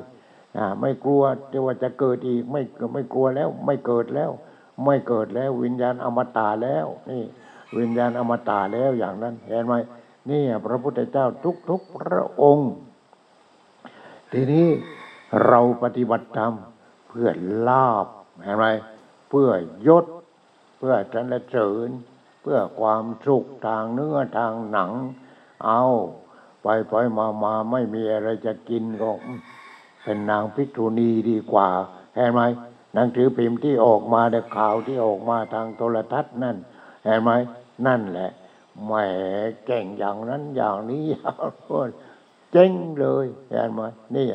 [0.57, 4.31] อ่าไม่กลัวที่ว่าจะเกิดอีกไม่ไม่กลัวแล้ว ไม่เกิดแล้ว
[4.85, 7.25] ไม่เกิดแล้ววิญญาณอมตะแล้วนี่
[7.77, 9.75] วิญญาณอมตะแล้วอย่างนั้น เห็นไหม
[10.31, 12.71] นี่พระพุทธเจ้าทุกทุกๆพระองค์
[14.33, 14.69] ทีนี้
[15.47, 16.53] เราปฏิบัติธรรม
[17.09, 17.29] เพื่อ
[17.69, 18.07] ลาบ
[18.43, 18.67] เห็นไหม
[19.29, 19.51] เพื่อ
[19.87, 20.05] ยศ
[20.79, 21.89] เพื่อสรรเสริญ
[22.43, 24.93] เพื่อความสุขทางเนื้อทางหนัง
[25.67, 25.83] เอา
[26.63, 29.11] ไปไปมามาไม่มีอะไรจะกินก็
[30.03, 31.69] เป็นนางภิกษุณีดีกว่า
[32.15, 32.41] เห็นไหม
[32.95, 36.57] หนังสือพิมพ์ที่ออกมาแต่ข่าวที่ออกมาทางโทรทัศน์นั่น
[37.05, 37.31] เห็นไหม
[37.87, 38.31] นั่นแหละ
[38.85, 38.93] แหม
[39.67, 41.89] เก่งอย่างนั้นอย่างนี้อย่างโน้น
[42.53, 43.81] เจ๊งเลยเห็นไหม
[44.17, 44.27] นี่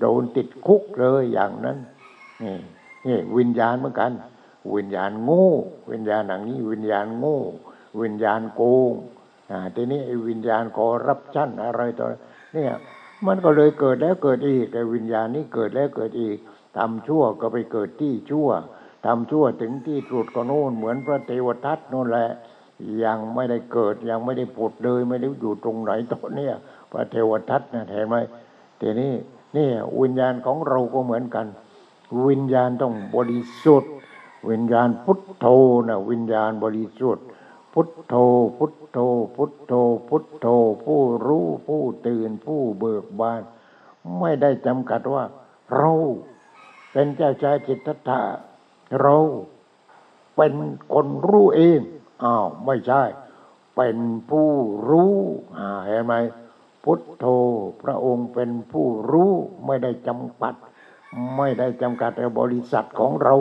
[0.00, 1.78] โดนติดคุกเลยอย่างนั้น
[2.42, 2.56] นี่
[3.06, 4.12] นี่วิญญาณเหมือนกัน
[4.76, 5.50] วิญญาณโง่
[5.90, 7.38] วิญญาณอย่างนี้ วิญญาณโง่
[8.00, 8.92] วิญญาณโกง
[9.50, 12.06] อ่าทีนี้วิญญาณคอรับชั่นอะไรต่อ
[12.54, 12.72] เนี่ย
[13.26, 16.36] มันก็เลยเกิดแล้วเกิดอีกแต่วิญญาณนี้เกิดแล้วเกิดอีก
[16.76, 18.48] ทำชั่วก็ไปเกิดที่ชั่ว
[19.06, 22.28] ทำชั่วถึงที่สุดก็โน่นเหมือนพระเทวทัตโน่นแหละ
[23.04, 26.54] ยังไม่ได้เกิดยังไม่ได้ผุดเลยไม่ได้อยู่ตรงไหนตอนเนี้ย
[26.90, 28.16] พระเทวทัตนะเห็นไหม
[28.80, 29.12] ทีนี้
[29.56, 29.68] นี่
[30.00, 31.46] วิญญาณของเราก็เหมือนกัน
[32.26, 33.92] วิญญาณต้องบริสุทธิ์
[34.50, 35.46] วิญญาณพุทโธ
[35.88, 37.24] นะวิญญาณบริสุทธิ์
[37.74, 38.14] พุทโธ
[38.58, 38.98] พุทโธ
[39.36, 39.72] พุทโธ
[40.08, 40.46] พุทโธ
[40.84, 43.42] ผู้รู้ผู้ตื่นผู้เบิกบาน
[44.18, 45.24] ไม่ได้จำกัดว่า
[45.76, 45.92] เรา
[46.92, 48.20] เป็นเจ้าชายจิตตะ
[49.00, 49.16] เรา
[50.36, 50.54] เป็น
[50.94, 51.80] คนรู้เอง
[52.24, 53.02] อ้าวไม่ใช่
[53.76, 53.96] เป็น
[54.30, 54.50] ผู้
[54.90, 55.14] รู้
[55.58, 56.14] อ่าเห็นไหม
[56.84, 57.26] พุทโธ
[57.82, 59.32] พระองค์เป็นผู้รู้
[59.66, 60.54] ไม่ได้จำกัด
[61.36, 63.34] ไม่ได้จำกัดในบริษัทของเรา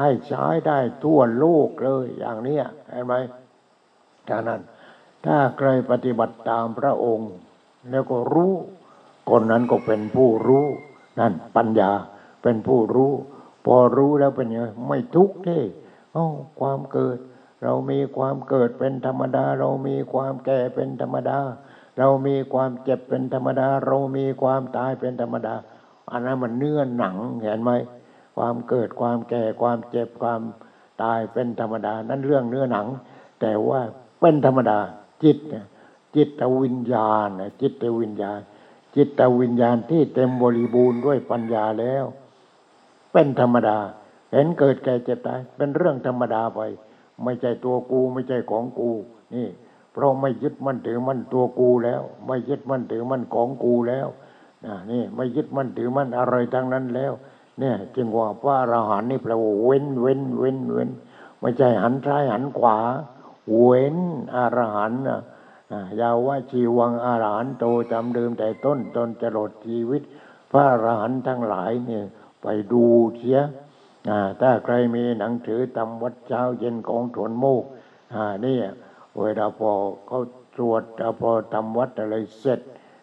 [0.00, 2.58] ให้ใช้ได้ทั่วโลกเลยอย่างนี้
[2.90, 3.14] เห็นไหม
[4.28, 4.60] ฉะนั้น
[5.24, 7.30] ถ้าใครปฏิบัติตามพระองค์
[7.90, 8.52] แล้วก็รู้
[9.30, 10.66] คนนั้นก็เป็นผู้รู้
[11.20, 11.90] นั่นปัญญา
[12.42, 13.12] เป็นผู้รู้
[13.64, 15.62] พอรู้แล้วเป็นยังไงไม่ทุกข์ที่
[16.12, 16.26] เอ้า
[16.60, 17.18] ความเกิด
[17.64, 21.38] เรามีความเกิดเป็นธรรมดา เรามีความแก่เป็นธรรมดา
[21.98, 25.54] เรามีความเจ็บเป็นธรรมดา เรามีความตายเป็นธรรมดา
[26.10, 27.70] อันนั้นมันเนื้อหนังเห็นไหม
[28.36, 30.40] ความเกิดความแก่ความเจ็บความ
[31.02, 32.86] ตายเป็นธรรมดา นั่นเรื่องเนื้อหนัง
[33.40, 33.80] แต่ว่า
[34.20, 34.78] เป็นธรรมดา
[35.24, 35.38] จิต
[36.16, 37.28] จิตวิญญาณ
[37.60, 38.40] จิตวิญญาณ
[38.96, 42.04] จิตวิญญาณที่เต็มบริบูรณ์ด้วยปัญญาแล้ว
[43.12, 43.78] เป็นธรรมดา
[44.32, 46.60] เห็นเกิดแก่เจ็บตายเป็นเรื่องธรรมดาไป
[47.22, 48.90] ไม่ใช่ตัวกูไม่ใช่ของกู
[49.34, 49.48] นี่
[49.92, 54.06] เพราะไม่ยึดมั่นถือมั่นตัวกูแล้ว ไม่ยึดมั่นถือมั่นของกูแล้ว
[54.64, 57.12] นะนี่ไม่ยึดมั่นถือมั่นอะไรทั้งนั้นแล้ว
[57.60, 60.90] เนี่ยจึงว่าพระอรหันต์นี่แปลว่าเว้นเว้นเว้นเว้น
[61.40, 62.78] ไม่ใช่หันซ้ายหันขวา
[63.60, 63.96] เว้น
[64.34, 65.20] อรหันต์นะ
[66.00, 70.02] ยาวว่าชีวังอรหันโตจำเดิมแต่ต้นจนจะหลดชีวิต
[70.50, 72.04] พระอรหันต์ทั้งหลายเนี่ย
[72.42, 72.82] ไปดู
[73.16, 73.38] เสีย
[74.40, 77.64] ถ้าใครมีหนังสือตำวัดเช้าเย็นของถวนโมก
[78.14, 78.58] อ่านี่
[79.20, 79.70] เวลาพอ
[80.06, 80.20] เขา
[80.56, 80.82] ตรวจ
[81.20, 82.60] พอทำวัดอะไรเสร็จ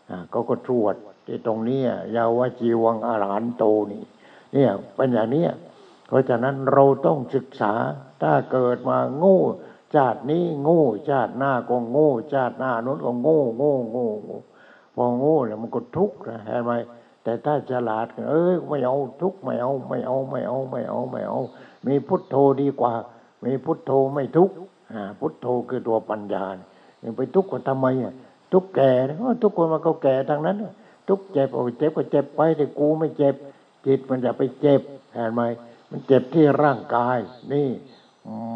[0.09, 4.03] อ่าเขาก็ตรวจที่ตรงนี้ยยาวว่าชีวังอรหันโตนี่
[4.53, 5.45] เนี่ยเป็นอย่างนี้
[6.07, 7.73] เพราะฉะนั้นเราต้องศึกษา
[8.21, 9.39] ถ้าเกิดมาโง่
[9.95, 14.39] ชาตินี้โง่ชาติหน้าก็โง่ชาติหน้านู้นก็โง่โง่โง่โง่
[14.95, 16.71] พอโง่แล้วมันก็ทุกข์นะเห็นไหม
[17.23, 21.39] แต่ถ้าฉลาด เอ้ยไม่เอาทุกไม่เอาไม่เอาไม่เอาไม่เอาไม่เอา
[21.87, 22.93] มีพุทโธดีกว่า
[23.45, 24.49] มีพุทโธไม่ทุก
[24.93, 26.45] อ่าพุทโธคือตัวปัญญา
[26.99, 28.13] เนี่ยไปทุกข์ก็ทำไมอะ
[28.51, 28.91] ทุกแก่
[29.43, 30.57] ทุกคนมันก็แก่ทางนั้น
[31.07, 33.35] ทุกเจ็บโอ้เจ็บก็เจ็บไปแต่กูไม่เจ็บ
[33.85, 34.81] จิตมันจะไปเจ็บ
[35.13, 35.41] เห็นไหม
[35.89, 37.17] มันเจ็บที่ร่างกาย
[37.53, 37.69] นี่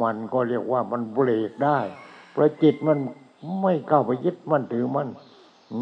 [0.02, 1.80] มันก็เรียกว่ามันเบรกได้
[2.32, 2.98] เพราะจิตมัน
[3.62, 5.10] ไม่เข้าไปยึดมั่นถือมั่น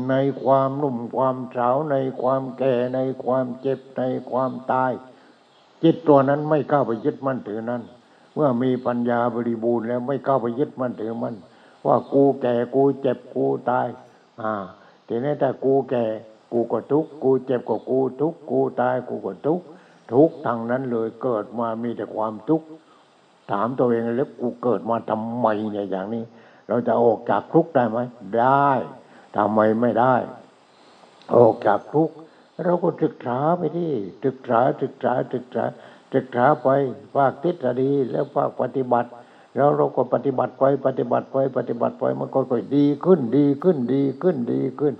[0.09, 4.91] ในความหนุ่มความสาวในความแก่ในความเจ็บในความตาย
[5.83, 7.81] จิตตัวนั้นไม่เข้าไปยึดมั่นถือนั้น
[8.33, 11.35] เมื่อมีปัญญาบริบูรณ์แล้วไม่เข้าไปยึดมั่นถือมั่น
[11.85, 13.87] ว่ากูแก่กูเจ็บกูตาย
[14.41, 14.51] อ่า
[15.07, 16.03] ทีนี้ถ้ากูแก่
[16.51, 19.65] กูก็ทุกข์กูเจ็บก็กูทุกข์กูตายกูก็ทุกข์
[20.13, 22.65] ทุกข์ทางนั้นเลยเกิดมามีแต่ความทุกข์
[23.51, 26.23] ถามตัวเองแล้วกูเกิดมาทำไมเนี่ยอย่างนี้
[26.67, 27.99] เราจะออกจากทุกข์ได้ไหม
[28.37, 28.71] ได้
[29.35, 30.15] ทำไมไม่ได้
[31.35, 32.15] ออกจากทุกข์
[32.63, 33.91] เราก็ศึกษาไปที่
[34.25, 35.63] ศึกษาศึกษาศึกษา
[36.13, 36.67] ศึกษาไป
[37.15, 39.09] ภาคทฤษฎีแล้วภาคปฏิบัติ
[39.55, 44.93] แล้วเราก็ปฏิบัติไปปฏิบัติไปปฏิบัติไปมันก็ค่อยดีขึ้นดีขึ้นดีขึ้นดีขึ้น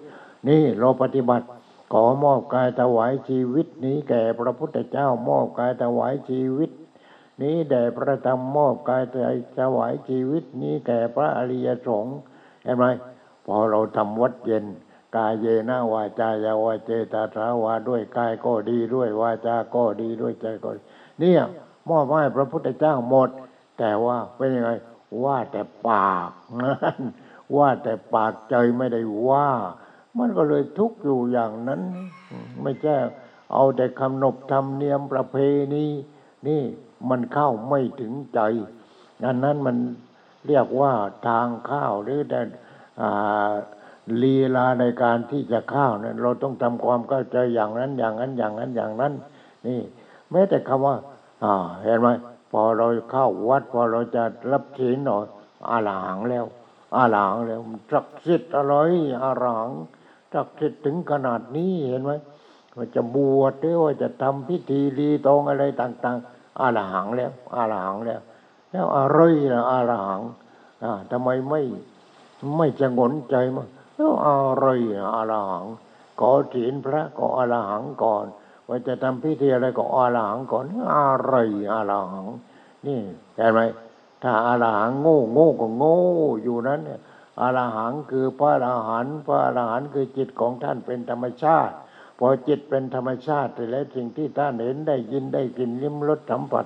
[0.47, 1.45] นี่เราปฏิบัติ
[1.93, 6.71] ขอมอบกายถวายชีวิตนี้แก่พระพุทธเจ้ามอบกายถวายชีวิต
[7.41, 9.03] นี้แด่พระธรรมมอบกาย
[9.59, 12.17] ถวายชีวิตนี้แก่พระอริยสงฆ์
[12.63, 12.85] เห็นไหม
[13.45, 14.65] พอเราทำวัดเย็น
[15.15, 20.81] กายเยนะวาจายาวาเจตาสาวาด้วยกายก็ดีด้วยวาจาก็ดีด้วยใจก็ดี
[21.19, 21.41] เนี่ย
[21.89, 23.29] มอบให้พระพุทธเจ้าหมด
[23.79, 24.71] แต่ว่าเป็นยังไง
[25.23, 26.29] ว่าแต่ปาก
[26.61, 26.99] นั่น
[27.57, 29.47] ว่าแต่ปากใจไม่ได้ว่า
[30.17, 31.81] มันก็เลยทุกข์อยู่อย่างนั้น
[32.61, 32.95] ไม่ใช่
[33.53, 35.37] เอาแต่คำนบธรรมเนียมประเพ
[35.73, 35.85] ณี
[36.47, 36.61] นี่
[37.09, 38.39] มันเข้าไม่ถึงใจ
[39.25, 39.77] อันนั้นมัน
[40.47, 40.93] เรียกว่า
[41.27, 42.39] ทางข้าวหรือแต่
[44.21, 49.13] ลีลาในการที่จะข้าวเนี่ยเราต้องทำความเข้าใจอย่างนั้น อย่างนั้นอย่างนั้นอย่างนั้น
[49.67, 49.79] นี่
[50.31, 50.95] แม้แต่คำว่า
[51.43, 51.53] อ่า
[51.83, 52.07] เห็นไหม
[52.51, 55.25] พอเราเข้าวัด พอเราจะรับศีลหน่อย
[55.69, 56.45] อาหลังแล้ว
[56.95, 57.59] อาหลังแล้ว
[57.91, 58.75] จักสิทธิ์อะไร
[59.23, 59.69] อาหลหัง
[60.33, 62.11] จักสิทธิ์ถึงขนาดนี้เห็นไหม
[62.77, 68.21] ว่าจะบวชหรือว่าจะทำพิธีรีตองอะไรต่าง ๆ อาหลังแล้วอาหลังแล้ว
[68.71, 69.19] แล้วอะไร
[69.53, 70.19] นะอาหลัง
[70.83, 71.61] อ่าทำไมไม่
[72.57, 73.67] ไม่จะงนใจมั้ง
[74.25, 74.65] อะไร
[74.99, 75.65] นะอาหลหัง
[76.19, 78.25] ขอศีลพระก็อาหลหังก่อน
[78.67, 81.35] ว่าจะทำพิธีอะไรก็อาหลหังก่อนอะไร
[81.73, 82.27] อาหลหัง
[82.87, 82.99] นี่
[83.35, 83.59] เห็นไหม
[84.23, 85.97] ถ้าอาหลหังโง่โง่ก็โง่
[86.43, 86.99] อยู่นั้นเนี่ย
[87.41, 91.75] อาหลหังคือพระอรหันต์พระอรหันต์คือจิตของท่านเป็นธรรมชาติ
[92.19, 96.65] พอจิตเป็นธรรมชาติแล้วสิ่งที่ท่านเห็นได้ยินได้กลินลิ้มรสสัมผัส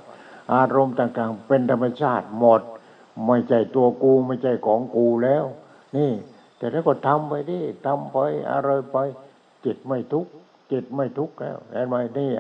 [0.53, 2.61] อารมณ์ต่างๆ เป็นธรรมชาติหมด
[3.27, 5.45] ไม่ใช่ตัวกูไม่ใช่ของกูแล้ว
[5.97, 6.13] นี่
[6.57, 8.17] แต่ถ้าก็ทำไปดิทำไป
[8.51, 8.97] อะไรไป
[9.65, 10.31] จิตไม่ทุกข์
[10.71, 12.31] จิตไม่ทุกข์แล้วเห็นไหมนี่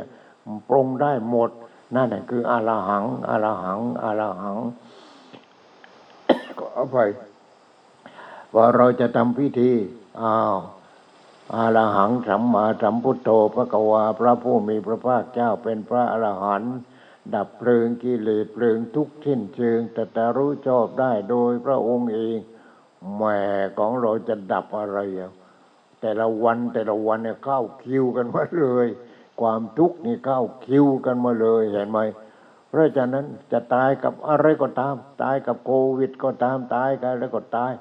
[0.69, 1.49] ปรงได้หมด
[1.95, 4.57] นั่นแหละคืออาลาหังอาลาหังอาลาหัง
[6.59, 6.97] ก็เอาไป
[8.55, 9.71] ว่าเราจะทำพิธี
[10.21, 10.57] อ้าว
[11.55, 16.75] อาลาหังสัมมาสัมพุทโธพระกวาพระผู้มีพระภาคเจ้าเป็นพระอรหันต์
[17.33, 22.37] ดับเพลิงกิเลสเพลิงทุกข์ทิ้นเชิงแต่แต่รู้ชอบได้โดยพระองค์เอง
[23.15, 23.37] แหม่
[23.77, 25.31] ของเราจะดับอะไรอะ
[26.01, 28.87] แต่ละวันแต่ละวันเนี่ยเข้าคิวกันมาเลย
[29.41, 31.99] ความทุกข์นี่เข้าคิวกันมาเลยเห็นไหม
[32.69, 37.71] เพราะฉะนั้นจะตายกับอะไรก็ตาม ตายกับโควิดก็ตามตายกับอะไรก็ตาย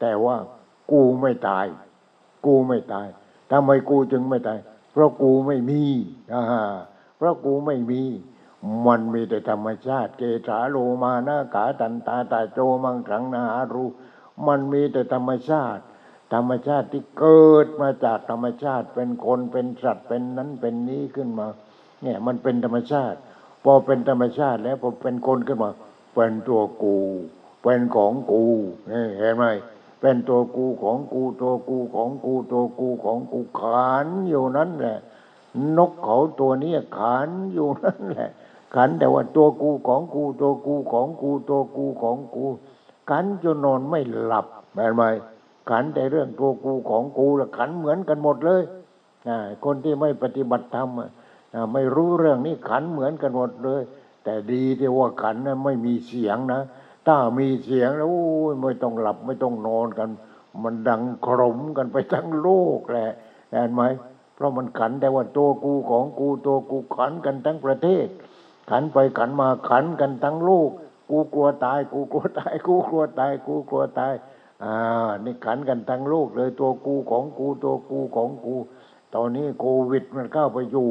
[0.00, 0.36] แต่ว่า
[0.90, 1.66] กูไม่ตาย
[2.46, 3.08] กูไม่ตาย
[3.50, 4.58] ทำไมกูจึงไม่ตาย
[4.92, 5.82] เพราะกูไม่มี
[6.34, 6.42] อ่า
[7.16, 8.02] เพราะกูไม่มี
[8.86, 13.84] มันมีแต่ธรรมชาติ เกสาโลมานาขาตันตาตาโจมังขังนาหารู
[14.48, 15.82] มันมีแต่ธรรมชาติ
[16.34, 21.46] ธรรมชาติที่เกิดมาจากธรรมชาติเป็นคนเป็นสัตว์เป็นนั้นเป็นนี้ขึ้นมา
[22.02, 23.18] เนี่ยมันเป็นธรรมชาติ
[23.64, 25.70] พอเป็นธรรมชาติแล้วพอเป็นคนขึ้นมา
[26.14, 26.96] เป็นตัวกู
[27.62, 28.44] เป็นของกู
[28.90, 29.44] นี่เห็นไหม
[30.00, 34.98] เป็นตัวกูของกูตัวกูของกูตัวกูของกูขานอยู่นั้นแหละ
[35.76, 38.30] นกเขาตัวนี้ขานอยู่นั่นแหละ
[38.74, 42.46] ขันแต่ว่าตัวกูของกูตัวกูของกูตัวกูของกู
[43.10, 45.02] ขันจนนอนไม่หลับเห็นไหม
[45.70, 48.62] ขันแต่เรื่องตัวกูของกูละขันเหมือนกันหมดเลย
[49.28, 51.10] อ่าคนที่ไม่ปฏิบัติธรรมอะ
[51.72, 53.82] ไม่รู้เรื่องนี้ขันเหมือนกันหมดเลย
[54.24, 56.60] แต่ดีที่ว่าขันนั้นไม่มีเสียงนะ
[57.06, 60.08] ถ้ามีเสียงแล้วโอ้ยไม่ต้องหลับไม่ต้องนอนกัน
[60.62, 63.10] มันดังครมกันไปทั้งโลกแหละ
[63.52, 63.82] เห็นไหม
[64.34, 68.06] เพราะมันขันแต่ว่าตัวกูของกูตัวกูขันกันทั้งประเทศ
[68.70, 70.70] ขันไปขันมาขันกันทั้งโลก
[71.12, 74.14] กูกลัวตาย กูกลัวตาย กูกลัวตาย กูกลัวตาย
[74.64, 74.74] อ่า
[75.24, 78.56] นี่ขันกันทั้งโลกเลยตัวกูของกูตัวกูของกู
[79.14, 80.88] ตอนนี้โควิดมันเข้าไปอยู่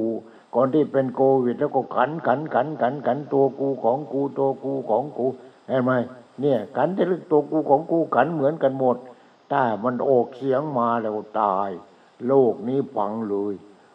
[0.55, 5.25] ก่อนที่เป็นโควิดแล้วก็ขันขันขันขันขันตัวกูของกูตัวกูของกู
[5.67, 5.91] เห็นไหม
[6.41, 8.97] เนี่ยขันแต่เรื่องตัวกูของกูขันเหมือนกันหมด
[9.51, 11.69] ถ้ามันออกเสียงมาแล้วตาย
[12.27, 13.53] โลกนี้พังเลย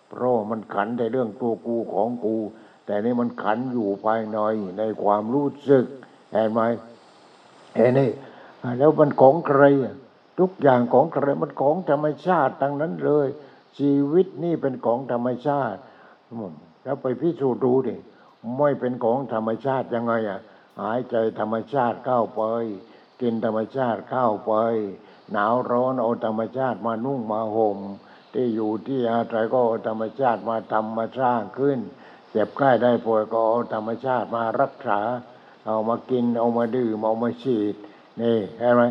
[0.08, 2.36] เพราะมันขันแต่เรื่องตัวกูของกู
[2.86, 4.38] แต่นี่มันขันอยู่ภายใน
[4.78, 5.86] ในความรู้สึก
[6.32, 6.60] เห็นไหม
[7.76, 8.10] เห็นนี่
[8.78, 9.62] แล้วมันของใคร
[10.38, 13.28] ทุกอย่างของใครมันของธรรมชาติทั้งนั้นเลย
[13.78, 15.78] ชีวิตนี่เป็นของธรรมชาติ
[16.82, 17.96] แล้วไปพิสูจน์ดูดิ
[18.58, 20.40] ไม่เป็นของธรรมชาติยังไงอะ
[20.80, 22.42] หายใจธรรมชาติเข้าไป
[23.20, 24.52] กินธรรมชาติเข้าไป
[25.32, 27.78] หนาวร้อนเอาธรรมชาติมานุ่งมาห่ม
[28.32, 31.78] ที่อยู่ที่อาศัยก็เอาธรรมชาติมาทำมาสร้างขึ้น
[32.30, 35.00] เจ็บไข้ได้ป่วยก็เอาธรรมชาติมารักษา
[35.66, 37.74] เอามากินเอามาดื่มเอามาฉีด
[38.20, 38.82] นี่เห็นไหม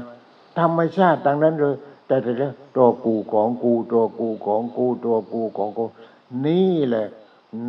[0.60, 1.76] ธรรมชาติทั้งนั้นเลย
[2.08, 5.86] แต่แต่ตัวกูของกูตัวกูของกูตัวกูของกู
[6.46, 7.08] นี่แหละ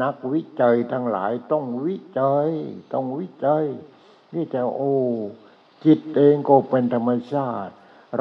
[0.02, 2.48] นักวิจัยทั้งหลายต้องวิจัย
[2.92, 3.64] ต้องวิจัย
[4.34, 4.94] นี่จะโอ้
[5.84, 7.72] จิตเองก็เป็นธรรมชาติ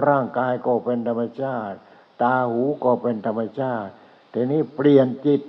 [0.06, 1.78] ร่างกายก็เป็นธรรมชาติ
[2.22, 3.92] ตาหูก็เป็นธรรมชาติ
[4.34, 5.42] ทีนี้เปลี่ยนจิต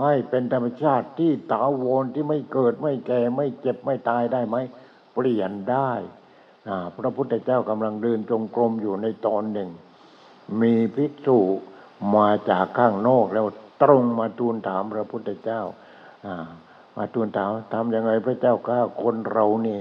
[0.00, 4.56] ให้เป็นธรรมชาติที่ถาวรที่ไม่เกิดไม่แก่ไม่เจ็บไม่ตายได้ไหม
[5.14, 5.92] เปลี่ยนได้
[6.98, 9.70] พระพุทธเจ้ากำลังเดินจงกรมอยู่ในตอนหนึ่ง
[10.60, 11.38] มีภิกษุ
[12.16, 13.46] มาจากข้างนอกแล้ว
[13.82, 15.60] ตรงมาทูลถามพระพุทธเจ้า
[16.26, 16.46] อ่า
[16.96, 19.78] มาทูลถามทำยังไงพระเจ้าข้าคนเรานี่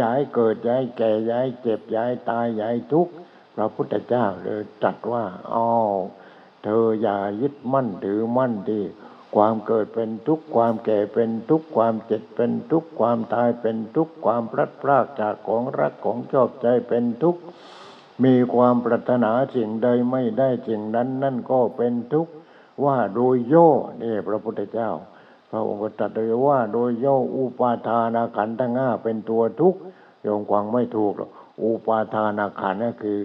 [0.00, 3.12] ย้ายเกิดย้ายแก่ย้ายเจ็บย้ายตายย้ายทุกข์
[3.56, 5.66] พระพุทธเจ้าเลยตรัสว่าอ๋อ
[6.64, 8.82] เธออย่ายึดมั่นถือมั่นที่
[9.36, 17.40] ความเกิดเป็นทุกข์ความแก่เป็นทุกข์ความเจ็บเป็นทุกข์ความตายเป็นทุกข์ความพลัดพรากจากของรักของชอบใจเป็นทุกข์
[18.24, 22.32] มีความปรารถนาสิ่งใดไม่ได้สิ่งนั้นนั่นก็เป็นทุกข์
[22.84, 23.68] ว่าโดยย่อ
[24.02, 24.90] นี่พระพุทธเจ้า
[25.50, 29.80] พระองค์ตรัสเลยว่าโดยย่ออุปาทานาขันธ์ทั้งห้าเป็นตัวทุกข์
[30.22, 31.30] โยงกวางไม่ถูกหรอก
[31.62, 33.20] อุปาทานาขันธ์นั่นคือ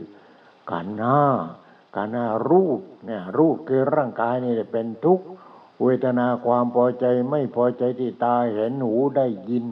[0.72, 1.22] ขันธ์ห้า
[1.96, 5.26] ขันธ์ห้ารูปเนี่ยรูปคือร่างกายนี่เป็นทุกข์
[5.84, 9.66] เวทนาความพอใจไม่พอใจที่ตาเห็นหูได้ยิน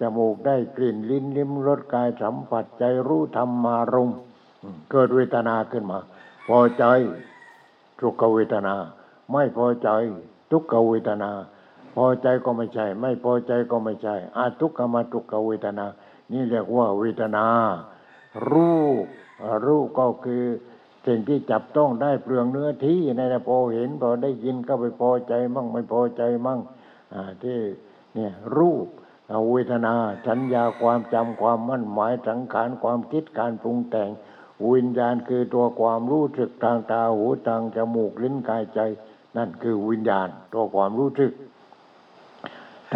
[0.00, 4.10] จมูกได้กลิ่นลิ้นลิ้มรสกายสัมผัสใจรู้ธรรมารม
[4.90, 5.98] เกิดเวทนาขึ้นมา
[6.48, 6.84] พอใจ
[8.00, 8.74] ทุกขเวทนา
[9.32, 9.88] ไม่พอใจ
[10.50, 11.30] ทุกขเวทนา
[11.96, 15.86] พอใจก็ไม่ใช่ ไม่พอใจก็ไม่ใช่อาทุกขมาทุกขเวทนา
[16.32, 17.46] นี่เรียกว่าเวทนา
[18.50, 19.04] รูป
[19.66, 20.44] รูปก็คือ
[21.08, 26.60] สิ่งที่จับต้องได้เปลืองเนื้อที่ในนะพอเห็นพอได้ยินก็ไปพอใจมั่งไม่พอใจมั่ง
[27.42, 27.58] ที่
[28.14, 28.86] เนี่ยรูป
[29.50, 29.94] เวทนา
[30.26, 34.10] สัญญาความจำความมั่นหมายสังขารความคิดการปรุงแต่ง
[34.70, 38.80] วิญญาณคือตัวความรู้สึกทางตาหูทางจมูกลิ้นกายใจ
[39.36, 41.32] นั่นคือวิญญาณ ตัวความรู้สึก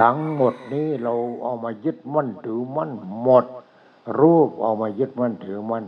[0.00, 2.92] ทั้งหมดนี้เราเอามายึดมั่นถือมั่น
[3.22, 3.44] หมด
[4.20, 5.84] รูปเอามายึดมั่นถือมั่น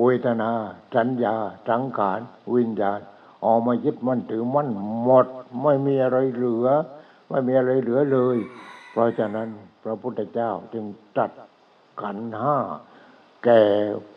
[0.00, 0.50] เวทนา
[0.94, 1.34] สัญญา
[1.68, 2.20] สังขาร
[2.54, 3.00] วิญญาณ
[3.42, 4.68] เอามายึดมั่นถือมั่น
[5.04, 5.26] หมด
[5.62, 6.66] ไม่มีอะไรเหลือ
[7.28, 8.36] ไม่มีอะไรเหลือเลย
[8.90, 9.48] เพราะฉะนั้น
[9.84, 10.84] พระพุทธเจ้าจึง
[11.16, 11.30] ตัด
[12.02, 12.56] ขันห้า
[13.44, 13.62] แก่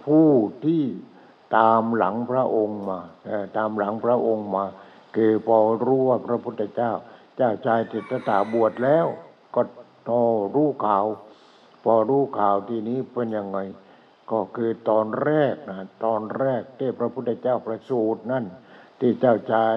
[0.03, 0.29] ผู้
[0.65, 0.83] ที่
[1.57, 2.99] ตามหลังพระองค์มา
[3.57, 4.65] ตามหลังพระองค์มา
[5.15, 6.91] คือพอรู้ว่าพระพุทธเจ้า
[7.37, 9.05] เจ้าชายติตถาบวชแล้ว
[9.55, 9.61] ก็
[10.05, 10.11] โต
[10.55, 11.05] รู้ข่าว
[11.83, 13.59] พอรู้ข่าวทีนี้เป็นยังไง
[14.31, 18.45] ก็คือตอนแรกนะตอนแรกที่พระพุทธเจ้าประสูตินั่น
[18.99, 19.75] ที่เจ้าชาย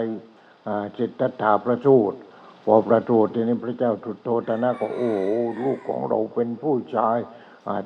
[0.99, 2.19] จิตตถาประสูติ
[2.65, 7.19] พอประสูติทีนี้พระเจ้าสุโธทนะก็โอ้โลูกของเราเป็นผู้ชาย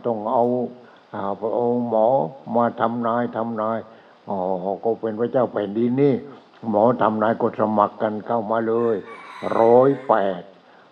[0.06, 0.44] ต้องเอา
[1.14, 2.06] อ่าพระองค์หมอ
[2.56, 3.78] มาทำนายทำนาย
[4.28, 4.38] อ๋อ
[4.84, 6.14] ก็เป็นพระเจ้าแผ่นดินนี่
[6.70, 8.96] หมอทำนายก็สมัครกันเข้ามาเลย
[9.60, 10.42] ร้อยแปด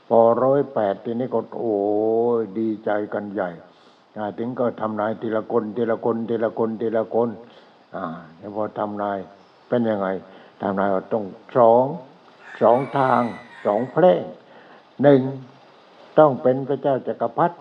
[0.09, 1.75] พอร้อยแปดทีนี้ก็โอ้
[2.59, 3.51] ดีใจกันใหญ่
[4.39, 7.29] ถึงก็ทำนายทีละคนทีละคนทีละคนทีละคน
[7.95, 8.05] อ่า
[8.39, 9.19] แล้วพอทำนาย
[9.69, 10.09] เป็นยังไง
[10.61, 11.25] ทำนายต้อง
[11.57, 11.85] สอง
[12.63, 13.23] สองทาง
[13.67, 14.23] สองเพลง
[15.03, 15.21] หนึ่ง
[16.19, 17.57] ต้องเป็นพระเจ้าจักรพรรดิ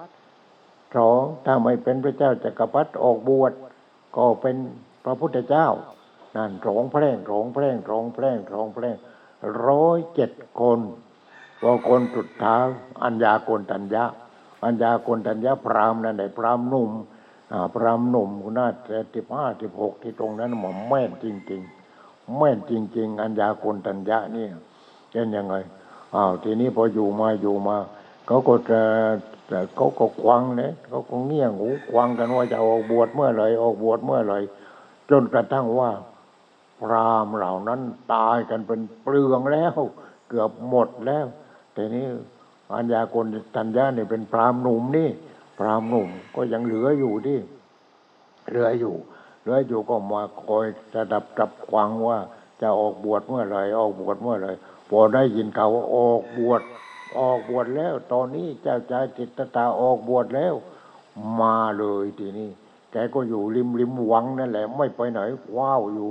[0.96, 3.54] สองถ้าไม่เป็นพระเจ้าจักรพรรดิออกบวช
[4.16, 4.56] ก็เป็น
[5.06, 5.68] พระพุทธเจ้า
[6.36, 8.96] นั่นสองเพลงสองเพลงสองเพลงสองเพลง
[9.68, 10.80] ร้อยเจ็ดคน
[11.62, 12.66] พอคนสุดท้าย
[13.04, 14.04] อัญญาโกนตัญญา
[14.64, 16.92] อัญญาโกนตัญญาพรามนั่นไหนพรามหนุ่ม
[17.52, 18.30] อ่าพรามหนุ่ม
[18.60, 21.62] น่าจะสิบห้าสิบหกที่ตรงนั้นหมอแม่นจริง
[21.98, 24.52] ๆ แม่นจริง ๆ อัญญาโกนตัญญาเนี่ย
[25.12, 25.56] เป็นยังไง
[26.16, 27.78] อ้าวทีนี้พออยู่มาอยู่มา
[28.28, 28.82] เขาก็จะ
[29.76, 34.36] เขาก็ควังเนี่ยเขาก็เงี่ยงหูควังกันว่าจะออกบวชเมื่อไรออกบวชเมื่อไร
[35.10, 35.92] จนกระทั่งว่า
[36.82, 37.82] พรามเหล่านั้น
[38.14, 39.76] ตายกันเป็นเปลืองแล้ว
[40.30, 41.26] เกือบหมดแล้ว
[41.74, 42.06] แต่นี้
[42.74, 45.10] อัญญาโกนตัญญาเนี่ยเป็นพรามหนุ่มนี่
[45.60, 47.40] พรามหนุ่มก็ยังเหลืออยู่ที่
[48.50, 48.96] เหลืออยู่
[49.42, 52.20] เหลืออยู่ก็มาคอยจะดับจับควังว่า
[52.62, 54.50] จะออกบวชเมื่อไรออกบวชเมื่อไร
[54.90, 56.62] พอได้ยินเขาวว่าออกบวช
[57.18, 60.54] ออกบวชแล้ว ตอนนี้เจ้าชายจิตตตาออกบวชแล้ว
[61.42, 62.50] มาเลยทีนี้
[62.92, 65.20] แกก็อยู่ริมริมวังนั่นแหละ ไม่ไปไหน
[65.58, 66.10] ว้าวอยู่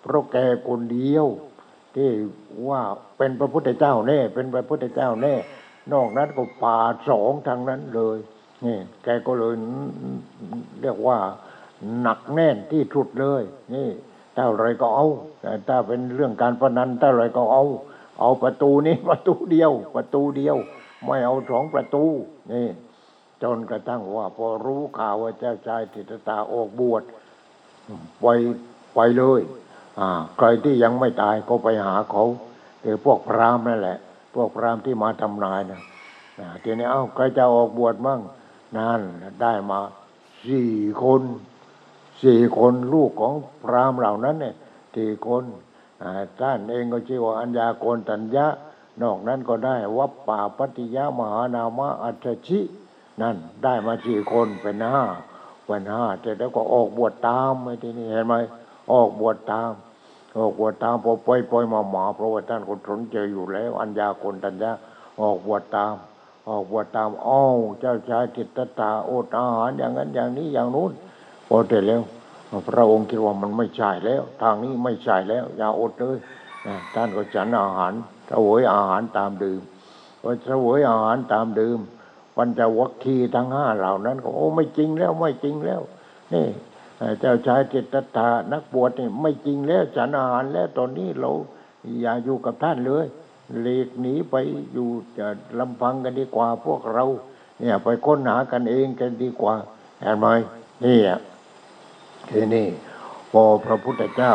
[0.00, 0.36] เพราะแก
[0.68, 1.26] คนเดียว
[1.94, 2.10] ที่
[2.68, 2.80] ว่า
[3.16, 5.34] เป็นพระพุทธเจ้าแน่ เป็นพระพุทธเจ้าแน่
[5.92, 6.78] นอกนั้นก็ป่า
[7.08, 8.18] สองทางนั้นเลย
[8.64, 9.54] นี่แกก็เลย
[10.82, 11.18] เรียกว่า
[12.00, 13.42] หนักแน่นที่สุดเลย
[13.74, 13.88] นี่
[14.34, 15.06] เท่าไรก็เอา
[15.40, 17.64] แต่ถ้าเป็นเรื่องการพนันเท่าไรก็เอา
[18.20, 20.56] เอาประตูนี้ประตูเดียว ประตูเดียว
[21.06, 22.04] ไม่เอาสองประตู
[22.52, 22.68] นี่
[23.42, 27.02] จนกระทั่งว่า พอรู้ข่าวว่าเจ้าชายติตตาออกบวช
[28.20, 28.26] ไป
[28.94, 29.40] ไปเลย
[30.00, 32.24] อ่า ใครที่ยังไม่ตายก็ไปหาเขา
[32.82, 33.98] คือพวกพราหมณ์นั่นแหละ
[34.34, 35.80] พวกพรามที่มาทำนายนะ
[36.62, 38.20] ทีนี้เอ้าใครจะออกบวชมั่ง
[38.76, 39.00] นั่น
[39.42, 39.80] ได้มา
[40.46, 40.70] สี่
[41.02, 41.22] คน
[42.22, 44.54] สี่คนลูกของพรามเหล่านั้นเนี่ย
[44.96, 45.44] สี่คน
[46.40, 48.46] ท่านเองก็ชื่อว่าอัญญาโกนตัญญะ
[49.02, 52.60] นอกนั้นก็ได้วัปป่าปฏิยามหานามะอัจฉชิ
[53.22, 55.04] นั่นได้มาสี่คนเป็นห้า
[55.64, 58.34] เป็นห้าแต่แล้วก็ออกบวชตามไอ้ที่นี่เห็นไหม
[58.92, 59.70] ออกบวชตาม
[60.36, 64.70] ออกบวชตามพอปล่อยปล่อยมาหมาเพราะว่าท่านคนสนใจอยู่แล้ว อัญญาคนตัญญา
[65.20, 65.94] ออกบวชตาม
[66.48, 70.92] ออกบวชตามอ้าวเจ้าชายจิตตตาอดอาหารอย่างนั้นอย่างนี้อย่างนู้น
[71.48, 72.02] พอเสร็จแล้ว
[72.68, 76.18] พระองค์คิดว่ามันไม่ใช่แล้ว ทางนี้ไม่ใช่แล้ว อย่าอดเลย
[76.94, 77.92] ท่านก็ฉันอาหาร
[78.30, 79.60] ถวายอาหารตามดื่ม
[80.22, 81.78] พอถวายอาหารตามดื่ม
[82.36, 85.80] ปัญจวัคคีย์ทั้งห้าเหล่านั้นก็โอ้ไม่จริงแล้วไม่จริงแล้ว
[86.32, 86.46] นี่
[87.20, 91.30] เจ้าชายจิตตถานักบวชนี่ไม่จริงแล้วฉันอาหารแล้วตอนนี้เรา
[92.00, 93.06] อย่าอยู่กับท่านเลย
[93.60, 94.34] หลีกหนีไป
[94.72, 94.88] อยู่
[95.18, 95.26] จะ
[95.58, 97.04] ลำพังกันดีกว่าพวกเรา
[97.60, 99.54] เนี่ย ไปค้นหากันเองกันดีกว่า
[100.00, 100.26] เห็นไหม
[100.84, 101.20] นี่อะ
[102.28, 102.66] ทีนี้
[103.32, 104.34] พอพระพุทธเจ้า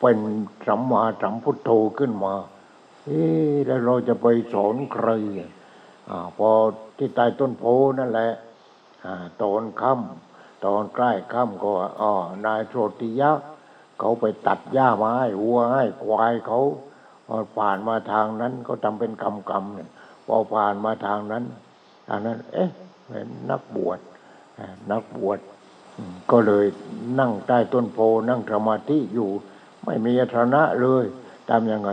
[0.00, 0.18] เป็น
[0.66, 2.34] สัมมาสัมพุทโธขึ้นมา
[3.04, 3.22] เอ๊
[3.66, 5.08] แล้วเราจะไปสอนใคร
[6.10, 6.50] อ่าพอ
[6.96, 7.64] ที่ใต้ต้นโพ
[7.98, 8.30] นั่นแหละ
[9.04, 12.12] อ่าตอนค่ำ ตอนใกล้ค่ำก็อ๋อ
[12.44, 13.30] นายโชติยะ
[13.98, 16.60] เขาไปตัดหญ้ามาให้วัวให้ควายเขา
[17.26, 19.88] พอผ่านมาทางนั้นก็ทำเป็นกำกำเนี่ย
[20.26, 21.44] พอผ่านมาทางนั้น
[22.08, 22.68] ทางนั้น เอ๊ะ
[23.06, 23.98] เป็นนักบวช
[24.90, 25.38] นักบวช
[26.30, 26.66] ก็เลย
[27.18, 27.98] นั่งใต้ต้นโพ
[28.28, 29.30] นั่งสมาธิอยู่
[29.84, 31.04] ไม่มีอาสนะเลย
[31.48, 31.90] ทำยังไง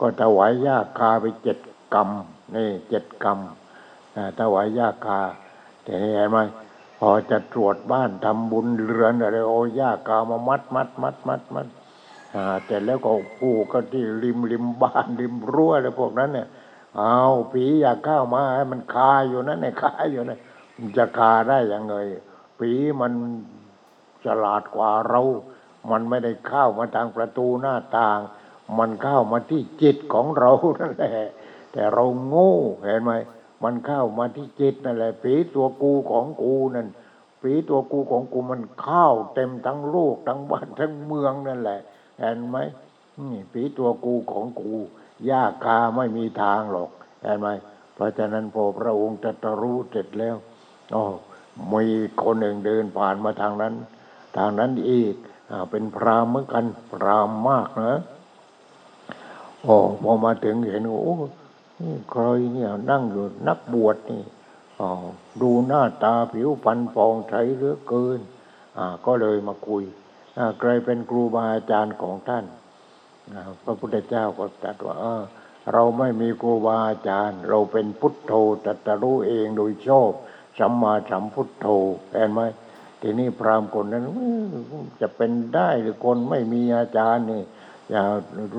[0.00, 1.58] ก็ถวายยาคาไปเจ็ด
[1.94, 2.08] กรรม
[2.54, 3.38] นี่เจ็ดกรรม
[4.40, 5.20] ถวายยาคา
[5.84, 6.38] แต่เห็นไหม
[7.04, 11.66] พอจะตรวจบ้านทำบุญเรือนอะไรโอ้ยาคามามัดมัดมัดมัดมัด
[12.34, 16.46] อ่าแต่แล้วก็ผูกก็ที่ริมริมบ้านริมรั้วอะไรพวกนั้นเนี่ย
[16.96, 17.18] เอา
[17.52, 20.40] ผีอยากเข้ามาให้มันคาอยู่นั่นเนี่ยคาอยู่นั่น
[20.78, 21.94] มันจะคาได้ยังไง
[22.58, 23.12] ผีมัน
[24.24, 25.20] ฉลาดกว่าเรา
[25.90, 28.18] มันไม่ได้เข้ามาทางประตูหน้าต่าง
[28.78, 30.50] มันเข้ามาที่จิตของเรา
[30.80, 31.14] นั่นแหละ
[31.72, 33.12] แต่เราโง่เห็นไหม
[33.62, 36.88] มันเข้ามาที่จิตนั่นแหละผีตัวกูของกูนั่น
[37.40, 41.80] ผีตัวกูของกูมันเข้าเต็มทั้งโลกทั้งบ้านทั้งเมืองนั่นแหละ
[42.18, 42.56] เห็นไหม
[43.30, 44.74] นี่ผีตัวกูของกู
[45.30, 46.90] ยากคาไม่มีทางหรอก
[47.22, 47.48] เห็นไหม
[47.94, 50.36] เพราะฉะนั้นพอพระองค์ตรัสรู้เสร็จแล้ว
[50.94, 51.04] อ๋อ
[51.72, 51.84] มี
[52.22, 53.74] คนหนึ่งเดินผ่านมาทางนั้น
[54.36, 55.14] ทางนั้นอีก
[55.50, 58.00] อ่าเป็นพรามเหมือนกัน พรามมากนะ
[59.62, 61.16] โอ้พอมาถึงเห็นโอ้
[62.10, 64.22] ใครเนี่ยนั่งอยู่นักบวชนี่
[65.42, 68.20] ดูหน้าตาผิวพรรณปองใสเหลือเกิน
[68.78, 69.84] อ่าก็เลยมาคุย
[70.38, 72.44] อ่าใครเป็นครูบาอาจารย์ของท่าน
[73.64, 74.96] พระพุทธเจ้าก็ตรัสว่า
[75.72, 78.32] เราไม่มีครูบาอาจารย์ เราเป็นพุทโธ
[78.64, 80.10] ตรัสรู้เองโดยชอบ
[80.58, 81.66] สัมมาสัมพุทโธ
[82.12, 82.40] เห็นไหม
[83.00, 84.04] ทีนี้พราหมณ์คนนั้น
[85.00, 87.42] จะเป็นได้หรือคนไม่มีอาจารย์นี่
[87.90, 88.02] อย่า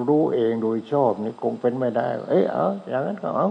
[0.09, 3.47] รู้เองโดยชอบนี่คงเป็นไม่ได้ เอ้ยเอาอย่างนั้นก็เอา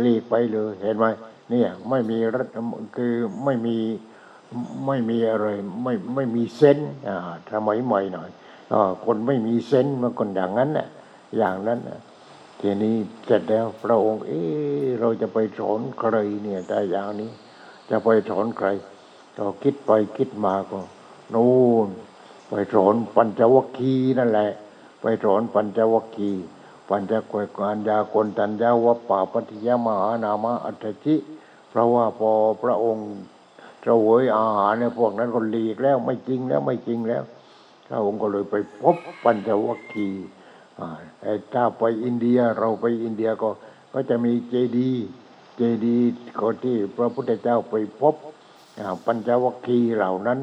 [0.00, 1.06] หลีกไปเลยเห็นไหม
[1.50, 2.48] เนี่ยไม่มีรัฐ
[2.96, 3.76] คือไม่มี
[4.86, 5.46] ไม่มีอะไร
[5.82, 7.16] ไม่ไม่มีเซนอ่า
[7.52, 8.30] สมัยใหม่หน่อย
[8.72, 10.88] อคนไม่มีเซนมันคนอย่างนั้นน่ะ
[11.38, 12.00] อย่างนั้นน่ะ
[12.60, 12.96] ทีนี้
[13.26, 14.42] เสร็จแล้วพระองค์ เอ้
[15.00, 17.30] เราจะไปสอนใครเนี่ยแต่อย่างนี้
[17.90, 18.68] จะไปสอนใคร
[19.36, 20.78] ก็คิดไปคิดมาก็
[21.34, 21.88] นู่น
[22.48, 24.50] ไปสอนปัญจวัคคีย์นั่นแหละ
[25.00, 26.44] ไปสอนปัญจวัคคีย์
[26.88, 31.16] ปัญจกวยการยากนตัญญาวป่าปฏิยมหานามะอัตถิ
[31.68, 32.30] เพราะว่าพอ
[32.62, 33.08] พระองค์
[33.82, 37.22] เสวยอาหารเนี่ยพวกนั้นก็หลีกแล้วไม่จริงแล้วไม่จริงแล้ว
[37.86, 40.24] พระองค์ก็เลยไปพบปัญจวัคคีย์
[41.22, 43.50] ไอ้ถ้าไปอินเดียเราไปอินเดียก็
[43.92, 45.04] ก็จะมีเจดีย์
[45.56, 46.06] เจดีย์
[46.40, 48.14] ก็ที่พระพุทธเจ้าไปพบ
[49.06, 50.38] ปัญจวัคคีย์เหล่านั้น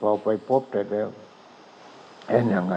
[0.00, 1.08] พอไปพบเสร็จแล้ว
[2.28, 2.76] เอ็นยังไง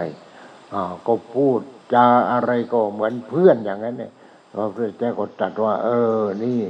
[1.08, 1.60] ก็พูด
[1.94, 4.12] จาอะไรก็เหมือนเพื่อนอย่างนั้นเนี่ย
[4.54, 5.90] พระพุทธเจ้าก็ตรัสว่า เอ
[6.20, 6.62] อ นี่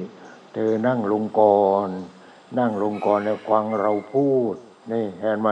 [0.54, 1.89] เธอนั่งลงก่อน
[2.60, 4.56] นั่งลงก่อนแล้วฟังเราพูด
[4.91, 5.50] นี่เห็นไหม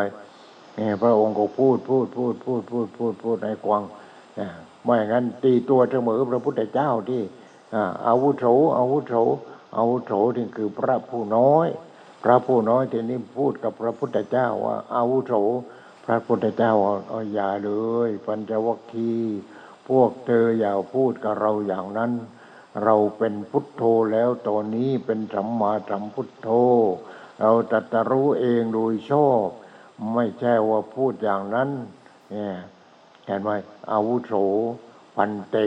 [0.78, 3.84] นี่พระองค์ก็พูดพูดพูดพูดพูดพูดพูดให้ฟัง
[4.84, 7.22] ไม่อย่างนั้นตีตัวเสมอพระพุทธเจ้าที่
[7.74, 8.45] อาอาวุโส
[8.78, 9.14] อาวุโส
[9.76, 11.68] อาวุโสนี่คือพระผู้น้อย
[12.24, 15.34] พระผู้น้อยทีนี้พูดกับพระพุทธเจ้าว่าอาวุโส
[16.08, 16.74] พระพุทธเจ้า
[17.10, 17.72] เอาอย่าเล
[18.08, 19.38] ย ปัญจวัคคีย์
[19.89, 22.12] พวกเธออย่าพูดกับเราอย่างนั้น
[22.84, 23.84] เราเป็นพุทโธ
[24.14, 26.49] แล้วตอนนี้เป็นสัมมาสัมพุทโธ
[27.41, 29.45] เราตรัสรู้เองโดยชอบ
[30.14, 31.70] ไม่ใช่ว่าพูดอย่างนั้น
[32.32, 32.55] เนี่ย
[33.26, 33.49] เห็นไหม
[33.91, 34.34] อาวุโส
[35.16, 35.58] พันเต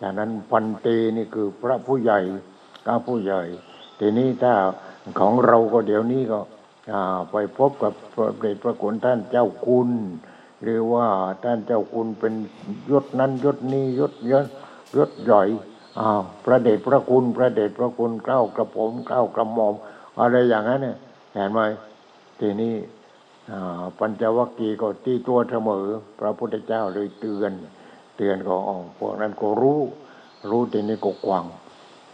[0.00, 2.20] ฉะนั้นพันเตนี่คือพระผู้ใหญ่
[2.86, 3.42] ก้าผู้ใหญ่
[3.98, 4.54] ทีนี้ถ้า
[5.18, 6.40] ของเราก็เดี๋ยวนี้ก็
[7.30, 9.90] ไปพบกับพระเดชพระคุณท่านเจ้าคุณ
[10.62, 11.06] หรือว่า
[11.44, 12.32] ท่านเจ้าคุณเป็น
[12.90, 14.46] ยศนั้นยศนี้ยศยศ
[14.96, 15.42] ยศใหญ่
[15.98, 19.74] อ้าวพระเดชพระคุณ พระเดชพระคุณเก้ากระผมเก้ากระหม่อม
[20.20, 20.96] อะไรอย่างนั้นเนี่ย
[21.32, 21.60] เห็นไหม
[22.40, 22.74] ทีนี้
[23.98, 25.86] ปัญจวัคคีย์ก็ตีตัวเสมอ
[26.18, 27.52] พระพุทธเจ้าเลยเตือน
[28.16, 29.80] เตือนก็อ๋อพวกนั้นก็รู้
[30.50, 31.44] รู้ทีนี้ก็กวาง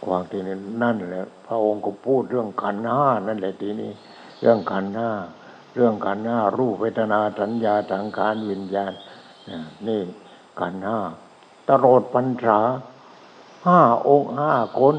[0.05, 3.91] กวางทีนี้นั่นแหละพระองค์ก็พูดเรื่องขันห้านั่นแหละทีนี้
[4.39, 5.11] เรื่องขันธ์ห้า
[5.75, 8.93] เรื่องขันธ์ห้ารูปเวทนาสัญญาสังขารวิญญาณ
[9.87, 10.01] นี่
[10.59, 10.99] ขันธ์ห้า
[11.69, 12.59] ตลอดปัญษา
[13.67, 14.95] ห้าองค์ห้าคน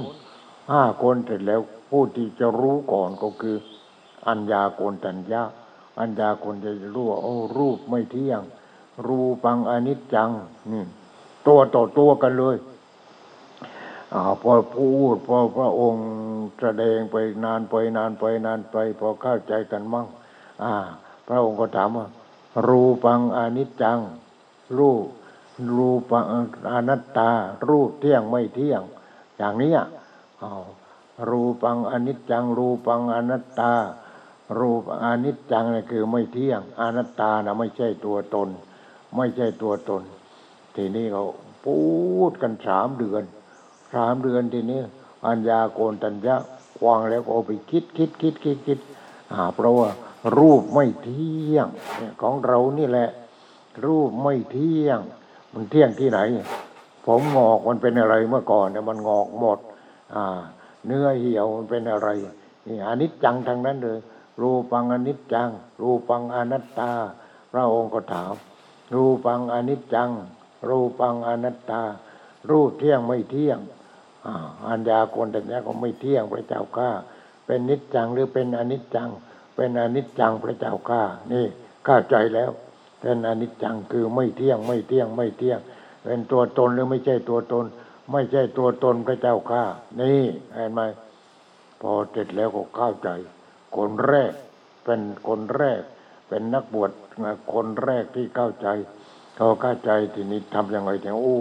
[0.72, 1.60] ห้าคนเสร็จแล้ว
[1.90, 3.56] ผู้ที่จะรู้ก่อนก็คือ
[4.28, 5.42] อัญญาโกนตัญญา
[6.00, 8.42] อัญญาคนจะรู้ว่าโอ้รูปไม่เที่ยง
[9.06, 10.30] รูปังอนิจจัง
[10.72, 10.84] นี่
[11.46, 12.56] ตัวต่อตัวกันเลย
[14.12, 14.14] พ
[14.50, 16.06] อพูดพอพระองค์
[16.60, 20.06] แสดงไปนานไปนานไปนานไป พอเข้าใจกันมั่ง
[20.62, 20.72] อ่า
[21.26, 22.06] พระองค์ก็ถามว่า
[22.68, 23.98] รูปังอนิจจัง
[24.78, 25.04] รูป
[25.76, 26.24] รูปัง
[26.72, 27.30] อนัตตา
[27.68, 28.82] รูปเที่ยงไม่เที่ยง
[29.36, 29.72] อย่างนี้
[30.42, 30.64] อ้าว
[31.28, 33.72] รูปังอนิจจัง รูปังอนัตตา
[34.58, 38.48] รูปอนิจจังนี่คือไม่เที่ยง อนัตตานะไม่ใช่ตัวตน
[39.16, 40.02] ไม่ใช่ตัวตน
[40.76, 41.24] ทีนี้เขา
[41.64, 41.78] พู
[42.30, 43.24] ดกันสามเดือน
[43.94, 44.82] สามเดือนทีนี้
[45.26, 46.36] อัญญาโกนตัญญะ
[46.84, 48.78] วางแล้วก็ไปคิดคิดคิดคิดคิด
[49.32, 49.88] อ่าเพราะว่า
[50.38, 51.66] รูปไม่เที่ยง
[52.22, 53.08] ของเรานี่แหละ
[53.84, 55.00] รูปไม่เที่ยง
[55.52, 56.20] มันเที่ยงที่ไหน
[57.06, 59.58] ผมงอกมันเป็นอะไรเมื่อก่อนเนี่ยมันงอกหมด
[60.14, 60.24] อ่า
[60.86, 62.08] เนื้อเหี่ยวมันเป็นอะไร
[62.66, 63.98] นี่อนิจจังทางนั้นเลย
[64.40, 65.48] รูปังอนิจจัง
[65.82, 66.92] รูปังอนัตตา
[67.52, 68.34] พระองค์ก็ถาม
[68.94, 70.10] รูปังอนิจจัง
[70.68, 71.82] รูปังอนัตตา
[72.50, 73.58] รูปเที่ยงไม่เที่ยง
[74.26, 74.34] อ่า
[74.68, 76.90] อัญญาโกนแต่เนี้ยก็ไม่เที่ยงพระเจ้าข้า
[77.46, 79.08] เป็นนิจจังหรือเป็นอนิจจัง
[79.56, 81.02] เป็นอนิจจังพระเจ้าข้า
[81.32, 81.44] นี่
[81.84, 82.50] เข้าใจแล้ว
[83.00, 85.58] เป็นอนิจจังคือไม่เที่ยงไม่เที่ยงไม่เที่ยง
[86.04, 87.64] เป็นตัวตนหรือไม่ใช่ตัวตน
[88.12, 89.62] ไม่ใช่ตัวตนพระเจ้าข้า
[90.00, 90.20] นี่
[90.54, 90.80] เห็นไหม
[91.80, 93.08] พอเสร็จแล้วก็เข้าใจ
[93.76, 94.32] คนแรก
[94.84, 95.80] เป็นคนแรก
[96.28, 96.90] เป็นนักบวช
[97.52, 98.68] คนแรกที่เข้าใจ
[99.36, 101.40] เขาเข้าใจทีนี้ทำยังไงถึงโอ้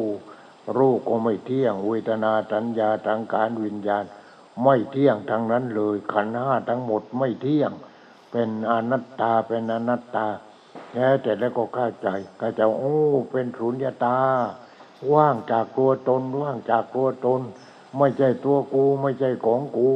[0.77, 4.03] รูปก็ไม่เที่ยงเวทนาสัญญาทางการวิญญาณ
[4.63, 7.71] ไม่เที่ยงทั้งนั้นเลย ขันห้าทั้งหมดไม่เที่ยง
[8.31, 10.27] เป็นอนัตตาเป็นอนัตตา
[10.91, 12.07] แค่แต่แล้วก็เข้าใจ
[12.37, 12.95] เข้าใจโอ้
[13.31, 14.17] เป็นสุญญตา
[15.13, 17.41] ว่างจากตัวตนว่างจากตัวตน
[17.97, 19.89] ไม่ใช่ตัวกูไม่ใช่ของกู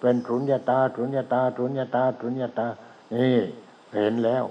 [0.00, 2.66] เป็นสุญญตาสุญญตาสุญญตาสุญญตา
[3.14, 3.36] นี่
[3.94, 4.44] เห็นแล้ว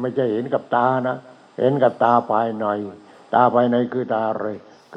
[0.00, 1.16] ไม่ใช่เห็นกับตานะ
[1.58, 2.66] เห็นกับตาภายใน
[3.34, 4.46] ตาภายในคือตาอะไร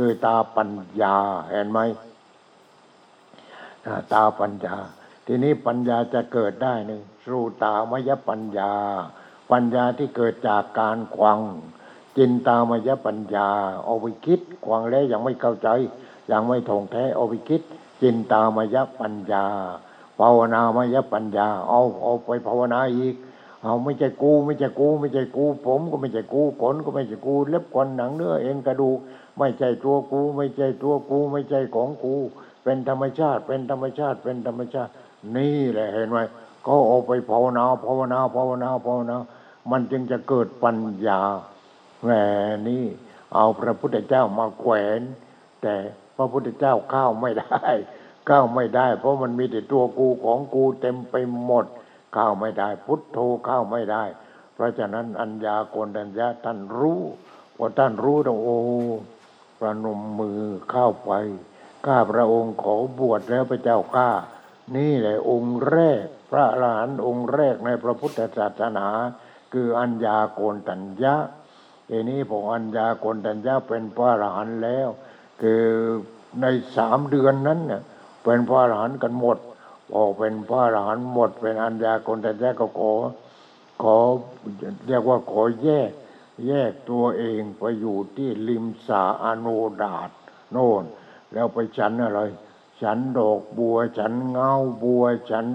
[0.02, 0.72] คือตาปัญ
[1.02, 1.16] ญา
[1.50, 1.80] เห็นไหม
[4.14, 4.76] ตาปัญญา
[5.26, 8.72] ทีนี้ปัญญาจะเกิดได้หนึ่งสูตามยปัญญา
[9.52, 11.39] ปัญญาที่เกิดจากการควัง
[12.18, 13.50] จินตามยปัญญา
[13.86, 15.70] เอาไปคิดควังแล้วยังไม่เข้าใจ
[16.32, 17.62] ยังไม่ถ่องแท้เอาไปคิด
[18.02, 19.45] จินตามยปัญญา
[20.20, 23.16] ภาวนามยปัญญา เอาเอาไปภาวนาอีก
[23.64, 28.97] เอาไม่ใช่กู ไม่ใช่กู ไม่ใช่กู ผมก็ไม่ใช่กูขนก็ไม่ใช่กู เล็บขนหนังเนื้อเอ็นกระดูก
[29.40, 32.16] ไม่ใช่ตัวกู ไม่ใช่ตัวกู ไม่ใช่ของกู
[32.64, 34.92] เป็นธรรมชาติ เป็นธรรมชาติ เป็นธรรมชาติ
[35.38, 36.20] นี่แหละเห็นไหม
[36.66, 39.18] ก็เอาไปภาวนาภาวนาภาวนาภาวนา
[39.72, 40.78] มันจึงจะเกิดปัญ
[41.08, 41.22] ญา
[42.04, 42.10] แหม
[42.68, 42.86] นี่
[43.36, 45.02] เอาพระพุทธเจ้ามาแขวน
[45.62, 45.76] แต่
[46.18, 47.68] พระพุทธเจ้าเข้าไม่ได้
[48.28, 51.66] เข้าไม่ได้ เพราะมันมีแต่ตัวกูของกูเต็มไปหมด
[52.14, 54.04] เข้าไม่ได้ พุทโธเข้าไม่ได้
[54.54, 57.02] เพราะฉะนั้นอัญญาโกณัญญาท่านรู้
[57.58, 58.58] พอท่านรู้แล้วโอ้
[59.60, 60.41] ประนมมือ
[60.72, 61.12] เข้าไป
[61.86, 64.10] ข้าพระองค์ขอบวชแล้วพระเจ้าข้า
[64.76, 68.88] นี่แหละองค์แรก พระอรหันต์องค์แรกในพระพุทธศาสนา
[69.53, 71.16] คืออัญญาโกณตัญญะ
[71.89, 74.88] ทีนี้พออัญญาโกณตัญญะเป็นพระอรหันต์แล้ว
[75.41, 75.64] คือ
[76.41, 76.45] ใน
[76.78, 77.82] สามเดือนนั้นเนี่ย
[78.24, 79.38] เป็นพระอรหันต์กันหมด
[79.91, 82.93] พอเป็นพระอรหันต์หมด เป็นอัญญาโกณตัญญะก็ขอ
[83.82, 83.95] ขอ
[84.88, 85.91] เรียกว่าขอแยก
[86.48, 89.48] แยกตัวเองไปอยู่ที่ริมสาอโน
[89.84, 90.10] ดาต
[90.52, 90.84] โน่น
[91.34, 92.22] แล้วไปฉันอะไร
[92.82, 94.52] ฉันดอกบัว ฉันเงา
[94.84, 95.48] บัว ฉัน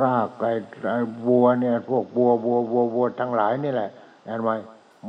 [0.00, 0.52] รากไอ้
[0.90, 3.90] ไอ้บัวเนี่ย พวกบัวบัวบัวบัวทั้งหลายนี่แหละ
[4.26, 4.50] เห็นไหม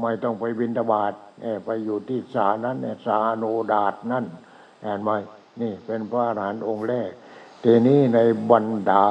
[0.01, 4.25] ไม่ต้องไปบินตบาทเนี่ยไปอยู่ที่สานั้นเนี่ยสาโนดาตนั่น
[4.81, 5.11] เห็นไหม
[5.61, 7.11] นี่เป็นพระอรหันต์องค์แรก
[7.63, 8.19] ทีนี้ใน
[8.49, 9.05] บรรดา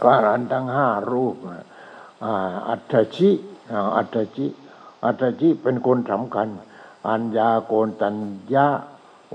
[0.00, 1.66] พระอรหันต์ทั้งห้ารูปน่ะ
[2.24, 2.34] อ่า
[2.68, 3.30] อัตชิ
[3.96, 4.46] อัตถชิ
[5.04, 6.48] อัตถชิเป็นคนสำคัญ
[7.08, 8.16] อัญญาโกณตัญ
[8.54, 8.68] ญะ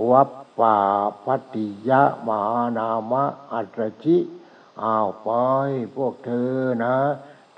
[0.10, 0.78] วัปปา
[1.24, 3.24] พัตติยะมหานามะ
[3.54, 4.18] อัตถชิ
[4.84, 5.30] อ้าวไป
[5.96, 6.54] พวกเธอ
[6.84, 6.96] นะ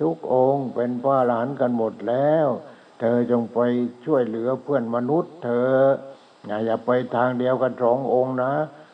[0.02, 2.48] ทุกองค์เป็นพระอรหันกันหมดแล้ว
[3.00, 3.60] เธอจงไป
[4.06, 5.74] ช่วยเหลือเพื่อนมนุษย์ เธอ
[6.66, 8.54] อย่าไปทางเดียวกันสององค์นะ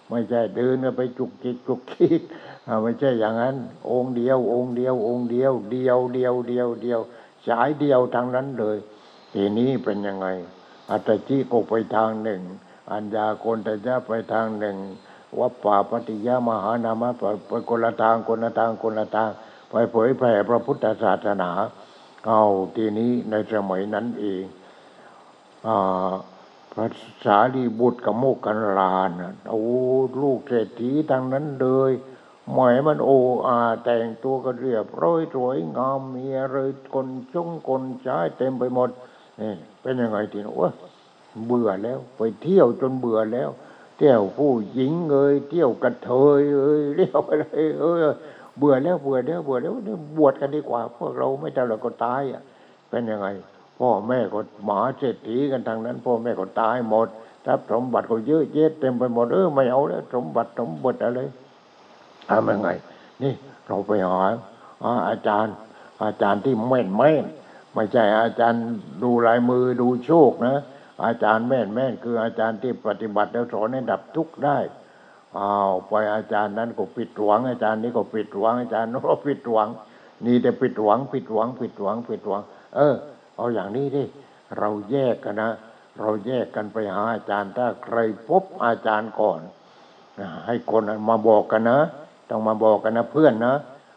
[0.10, 2.22] ไม่ใช่เดินกันไปจุกจิกจุกจิก
[2.84, 3.56] ไม่ใช่อย่างนั้น
[3.92, 7.00] องค์เดียว องค์เดียว องค์เดียว เดียวเดียวเดียวเดียว
[7.48, 8.78] สายเดียวทางนั้นเลย
[9.34, 10.28] ทีนี้เป็นยังไง
[10.90, 12.42] อัตจิก็ไปทางหนึ่ง
[12.92, 14.78] อัญญาโกณตัญญะไปทางหนึ่ง
[15.40, 17.10] วัปปาปฏิยามหานามะ
[17.48, 19.30] ไปคนละทางคนละทางคนละทาง
[19.70, 21.52] ไปเผยแผ่พระพุทธศาสนา
[22.28, 22.44] เอา
[22.76, 24.44] ทีนี้ในสมัยนั้นเอง
[25.68, 26.12] อ่า
[26.72, 26.86] พระ
[27.26, 29.10] สารีบุตรกับโมกขันลาน
[29.50, 29.64] โอ้
[30.22, 31.92] ลูกเศรษฐีทางนั้นเลย
[32.54, 33.10] หมายมันโอ
[33.48, 36.58] อาแต่งตัวก็เรียบร้อยสวยงามมีอะไร
[36.94, 38.90] คนชงคนใช้เต็มไปหมด
[39.42, 40.72] นี่เป็นยังไงทีนี้วะ
[41.46, 43.50] เบื่อแล้ว ไปเที่ยวจนเบื่อแล้ว
[43.98, 47.46] เที่ยวผู้หญิงเอ้ยเที่ยวกระเทยเอ้ยเรียกอะไร
[47.80, 48.00] เอ้ย
[48.58, 49.74] เบื่อแล้วเบื่อแล้วเบื่อแล้ว
[50.18, 52.42] บวชกันดีกว่า พวกเราไม่แต่เราก็ตายอะ
[52.90, 53.28] เป็นยังไง
[53.80, 57.08] พ่อแม่ก็หมาเศรษฐีกันทางนั้น พ่อแม่ก็ตายหมด
[57.46, 61.22] ทรัพย์สมบัติก็เยอะแยะเต็มไปหมดเออไม่เอาแล้วสมบัติสมบัติอะไร
[62.32, 62.70] ทำยังไง
[63.24, 63.34] นี่
[63.68, 64.24] เราไปหา
[65.10, 65.56] อาจารย์
[66.04, 67.26] อาจารย์ที่แม่นแม่น
[67.76, 68.64] ไม่ใช่อาจารย์
[69.04, 70.58] ดูลายมือดูโชคนะ
[71.06, 74.58] อาจารย์แม่นแม่นคืออาจารย์ที่ปฏิบัติแล้วสอนให้ดับทุกข์ได้
[75.38, 79.70] อ้าวไปอาจารย์นั้นก็ปิดหวัง อาจารย์นี้ก็ปิดหวังอาจารย์โน้นก็ปิดหวัง
[80.26, 82.42] นี่แต่ปิดหวังปิดหวังปิดหวังปิดหวัง
[82.76, 82.96] เออ
[83.38, 84.04] เอาอย่างนี้ดิ
[84.58, 85.52] เราแยกกันนะ
[86.00, 89.40] เราแยกกันไปหาอาจารย์ถ้าใครพบอาจารย์ก่อน
[90.48, 91.80] ให้คนมาบอกกันนะ
[92.32, 93.54] ต้องมาบอกกันนะเพื่อนนะ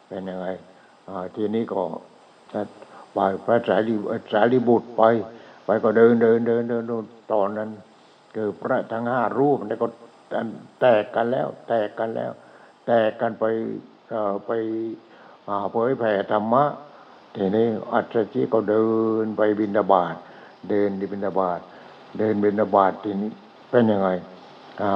[0.08, 0.46] เป็นยังไง
[1.36, 1.80] ทีนี้ก็
[3.14, 3.94] ไปพระสารี
[4.32, 5.02] สารีบุตรไป
[5.64, 7.70] ไปก็เดินเดินเดินเดินเดินตอนนั้น
[8.34, 9.86] คือพระทั้งห้ารูปนี่ก็
[10.80, 12.32] แตกกันแล้ว แตกกันแล้ว
[12.86, 13.44] แตกกันไป
[14.46, 14.50] ไป
[15.48, 16.64] อ่าเผยแผ่ธรรมะ
[17.36, 18.86] ทีนี้อัศจิก็เดิ
[19.24, 20.14] นไปบินดาบาต
[20.68, 21.60] เดินดิบินดาบาต
[22.18, 23.30] เดินบินดาบาตทีนี้
[23.70, 24.08] เป็นยังไง
[24.82, 24.94] อ๋อ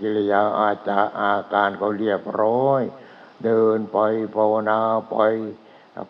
[0.00, 2.82] กิริยาอาจาอาการเขาเรียบร้อย
[3.44, 3.98] เดินไป
[4.36, 4.78] ภาวนา
[5.10, 5.16] ไป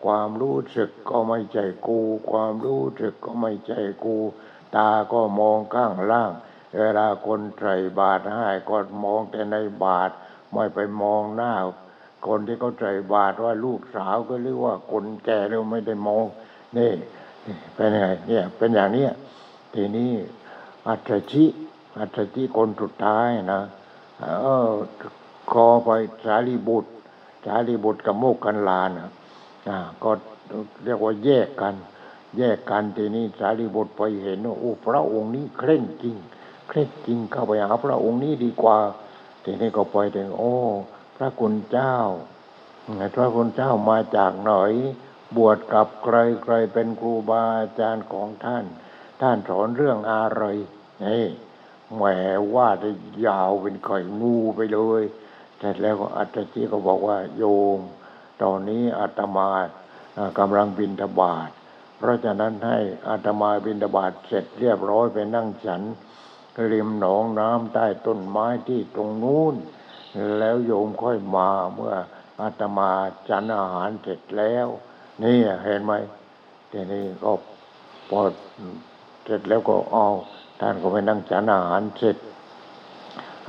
[0.05, 1.99] ความรู้สึกก็ไม่ใช่กู
[2.31, 4.17] ความรู้สึกก็ไม่ใช่กู
[4.75, 6.31] ตาก็มองข้างล่าง
[6.79, 10.13] เวลาคนใส่บาตรให้ก็มองแต่ในบาตร
[10.53, 11.53] ไม่ไปมองหน้า
[12.27, 16.25] คนที่เขาใส่บาตรว่าลูกสาวก็เรียกว่าคนแก่เราไม่ได้มอง
[16.77, 16.93] นี่
[17.75, 19.11] เป็นไงเนี่ยเป็นอย่างเนี้ย
[19.73, 20.11] ทีนี้
[20.87, 21.45] อัตชิ
[21.97, 23.61] อัตชิคนสุดท้ายนะ
[24.19, 24.25] เอ
[24.69, 24.71] อ
[25.51, 25.89] คอไป
[26.25, 26.91] สารีบุตร
[27.45, 29.11] สารีบุตรกับโมกขันลานะ
[29.69, 30.11] อ่าก็
[30.83, 31.75] เรียกว่าแยกกัน
[32.37, 36.15] แยกกันทีนี้สารีบุตรไปเห็นว่าโอ้พระองค์นี้เคร่งจริง
[36.67, 38.77] เคร่งจริงเข้าไปหาพระองค์นี้ดีกว่า
[39.43, 40.53] ทีนี้ก็ไปถึงโอ้
[41.17, 41.95] พระคุณเจ้า
[43.15, 44.51] พระคุณเจ้ามาจากไหน
[45.37, 48.65] บวชกับใครใครเป็นครูบาอาจารย์ของท่าน
[49.21, 50.43] ท่านสอนเรื่องอะไร
[51.05, 51.25] นี่
[51.95, 52.03] แหม
[52.55, 52.89] ว่าได้
[53.27, 55.03] ยาวเป็นข่งูไปเลย
[55.59, 57.43] เสร็จแล้วอัตจิก็บอกว่าโย
[57.77, 57.79] ม
[58.41, 59.49] ตอนนี้อาตมา
[60.17, 61.49] อ่ากำลังบินทบาท
[61.97, 62.79] เพราะฉะนั้นให้
[63.09, 65.81] อาตมาบินทบาทเสร็จเรียบร้อยไปนั่งฉัน
[66.71, 69.55] ริมหนองน้ำใต้ต้นไม้ที่ตรงนู้น
[70.37, 71.95] แล้วโยมค่อยมาเมื่อ
[72.41, 72.91] อาตมา
[73.29, 74.67] ฉันอาหารเสร็จแล้ว
[75.23, 75.93] นี่เห็นไหม
[76.71, 77.31] ทีนี้ก็
[78.09, 78.19] พอ
[79.25, 80.07] เสร็จแล้วก็เอา
[80.59, 82.17] ท่านก็ไปนั่งฉันอาหารเสร็จ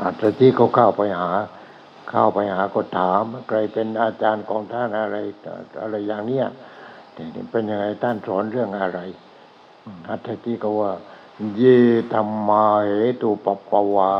[0.00, 1.30] อาจจะที่เขาเข้าไปหา
[2.10, 5.16] เข้าไปหาก็ถาม ใครเป็นอาจารย์ของท่านอะไร
[5.80, 6.46] อะไรอย่างเนี้ย
[7.14, 9.00] ทีนี้เป็นยังไงท่านสอนเรื่องอะไร
[10.08, 10.92] อัตถิก็ว่า
[11.56, 11.62] เย
[12.12, 12.92] ธรรมาเห
[13.22, 14.12] ตุปปวา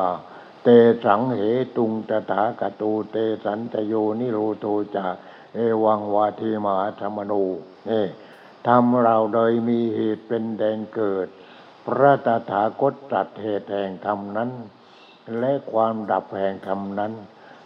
[0.62, 0.68] เต
[1.04, 1.42] สังเห
[1.76, 5.06] ตุงตถาคตูเตสันตโยนิโรโตจะ
[5.54, 7.32] เอวังวาทีมหาธรรมโน
[7.90, 8.04] นี่
[8.66, 11.28] ทำเราโดยมีเหตุเป็นแดนเกิด
[11.86, 14.50] พระตถาคตตรัสเหตุแห่งธรรมนั้น
[15.38, 17.12] และความดับแห่งธรรมนั้น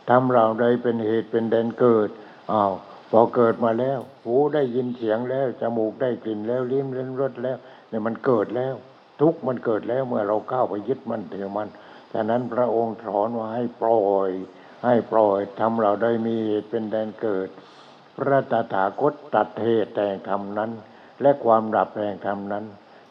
[0.09, 2.09] ทำเราใดเป็นเหตุเป็นแดนเกิด
[2.53, 2.73] อ้าว
[3.11, 7.57] พอเกิดมาแล้ว หูได้ยินเสียงแล้วจมูกได้กลิ่นแล้วลิ้มเล่นรสแล้ว
[7.89, 8.75] เนี่ยมันเกิดแล้ว
[9.21, 11.69] ทุกมันเกิดแล้วเมื่อเราเข้าไปยึดมันถือมัน
[12.13, 14.31] ฉะนั้นพระองค์สอนว่าให้ปล่อย
[14.85, 17.49] ให้ปล่อยทำเราได้มีเหตุเป็นแดนเกิด
[18.17, 20.71] พระตถาคตตัดเหตุแต่งธรรมนั้น
[21.23, 22.65] และความดับแห่งธรรมนั้น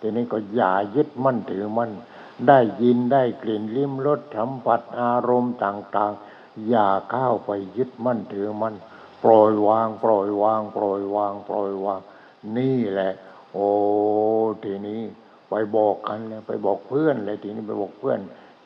[0.06, 1.92] ทีนี้ก็อย่ายึดมั่นถือมั่น
[2.48, 8.76] ได้ยินได้กลิ่นลิ้มรสสัมผัสอารมณ์ต่าง ๆ อย่าเข้าไปยึดมั่นถือมั่น
[9.24, 12.00] ปล่อยวาง ปล่อยวาง ปล่อยวาง ปล่อยวาง
[12.58, 13.12] นี่แหละ
[13.54, 13.68] โอ้
[14.64, 15.02] ทีนี้
[15.50, 18.20] ไปบอกกันเลยไปบอกเพื่อนเลยทีนี้ไปบอกเพื่อน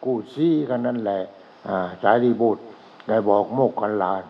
[0.03, 1.21] กู้ซี่กันนั่นแหละ
[1.67, 2.63] อ่าสารีบุตร
[3.07, 4.23] ได้บอกโมกขันลาน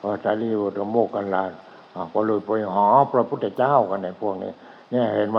[0.00, 1.50] พอสารีบุตรโมกขันลาน
[1.94, 4.52] อ่าก็เลยไปหาพระพุทธเจ้ากันในพวกนี้
[4.90, 5.38] เนี่ยเห็นไหม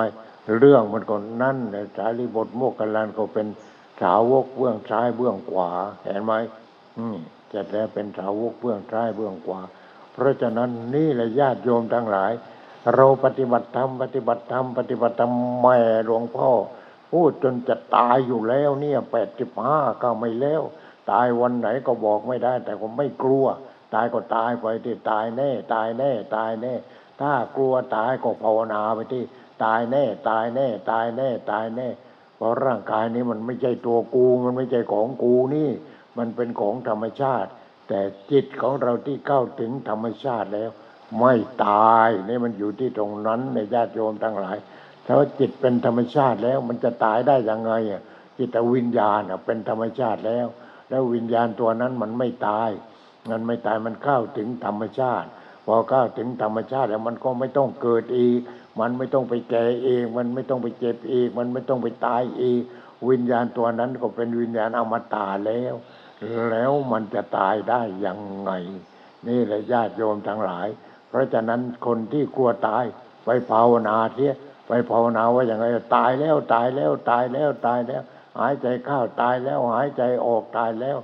[0.60, 1.58] เรื่องมันก็นั่น
[1.98, 3.48] สารีบุตรโมกขลานก็เป็น
[4.02, 5.70] สาวกเบื้องซ้ายเบื้องขวา
[6.04, 6.34] เห็นไหม
[6.98, 7.18] อืม
[7.52, 9.60] จะแล้วเป็นสาวกเบื้องซ้ายเบื้องขวา
[10.14, 12.32] เพราะฉะนั้นนี่แหละญาติโยมทั้งหลาย
[12.96, 16.50] เราปฏิบัติธรรมปฏิบัติธรรมปฏิบัติธรรมแม่หลวงพ่อ
[17.12, 20.62] พูดจนจะตายอยู่แล้วเนี่ยแปดสิบห้าก็ไม่แล้ว
[21.12, 23.46] ตายวันไหนก็บอกไม่ได้ แต่ผมไม่กลัว
[23.94, 26.74] ตายก็ตายไปที่ตายแน่ ตายแน่ ตายแน่
[27.22, 29.24] ถ้ากลัวตายก็ภาวนาไปที่
[29.64, 31.88] ตายแน่ ตายแน่ ตายแน่ ตายแน่
[32.38, 35.70] เพราะร่างกายนี้มันไม่ใช่ตัวกู มันไม่ใช่ของกูนี่
[36.18, 37.50] มันเป็นของธรรมชาติ
[37.88, 38.00] แต่
[38.32, 40.70] จิตของเราที่เข้าถึงธรรมชาติแล้ว
[41.20, 41.34] ไม่
[41.66, 44.58] ตายนี่มันอยู่ที่ตรงนั้นในญาติโยมทั้งหลาย
[45.06, 47.74] ถ้าจิตเป็นธรรมชาติแล้วมันจะตายได้ยังไง
[48.38, 50.48] จิตวิญญาณเป็นธรรมชาติแล้ว
[50.90, 52.70] แล้ววิญญาณตัวนั้นมันไม่ตาย
[53.32, 55.28] มันไม่ตายมันเข้าถึงธรรมชาติ
[55.66, 58.40] พอเข้าถึงธรรมชาติแล้วมันก็ไม่ต้องเกิดอีก
[58.80, 62.64] มันไม่ต้องไปแก่เอง มันไม่ต้องไปเจ็บเอีกมันไม่ต้องไปตายเอีก
[63.10, 65.74] วิญญาณตัวนั้นก็เป็นวิญญาณอมตะแล้ว
[66.52, 68.52] แล้วมันจะตายได้ยังไง
[69.28, 70.68] นี่แหละญาติโยมทั้งหลาย
[71.10, 72.84] เพราะฉะนั้นคนที่กลัวตาย
[73.26, 74.34] ไปภาวนาเสีย
[74.68, 75.66] ไปภาวนาว่าอย่างไร
[75.96, 78.02] ตายแล้วตายแล้วตายแล้วตายแล้ว
[78.40, 80.98] หายใจเข้าตายแล้วหายใจออกตายแล้ว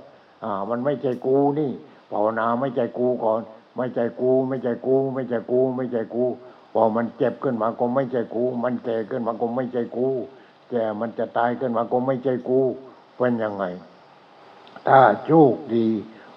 [0.44, 1.70] อ่า มันไม่ใช่กูนี่
[2.12, 3.40] ภาวนาไม่ใช่กูก่อน
[3.76, 6.24] ไม่ใช่กู ไม่ใช่กู ไม่ใช่กู ไม่ใช่กู
[6.72, 10.08] พอมันเจ็บขึ้นมาก็ไม่ใช่กู มันแก่ขึ้นมาก็ไม่ใช่กู
[10.70, 12.60] แก่มันจะตายขึ้นมาก็ไม่ใช่กู
[13.16, 13.64] เป็นยังไง
[14.88, 15.86] ถ้าโชคดี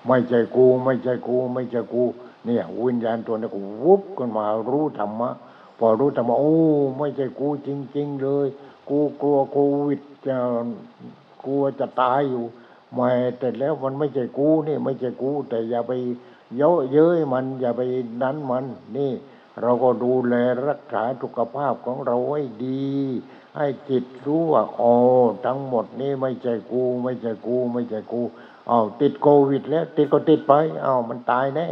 [0.07, 2.03] ไม่ใช่กู ไม่ใช่กู ไม่ใช่กู
[2.45, 5.29] เนี่ยวิญญาณตัวนี้ก็วุบขึ้นมารู้ธรรมะ
[5.79, 6.55] พอรู้ธรรมะโอ้
[6.97, 8.47] ไม่ใช่กูจริง ๆ เลย
[8.89, 9.57] กูกลัวโค
[9.87, 10.35] วิดจะ
[11.45, 12.45] กลัวจะตายอยู่
[12.93, 13.09] ไม่
[13.39, 15.91] แต่แล้วมันไม่ใช่กูนี่ ไม่ใช่กู แต่อย่าไป
[16.57, 17.81] เยอะเย้ยมันอย่าไป
[18.21, 18.65] นั้นมัน
[18.97, 19.11] นี่
[19.61, 20.35] เราก็ดูแล
[20.67, 22.85] รักษาสุขภาพของเราไว้ดี
[23.57, 24.93] ให้จิตรู้ว่าอ๋อ
[25.45, 28.21] ทั้งหมดนี้ไม่ใช่กู ไม่ใช่กู ไม่ใช่กู
[28.67, 30.53] เอาติดโควิด แล้ว ติดก็ติดไป
[30.83, 31.67] เอามันตายแน่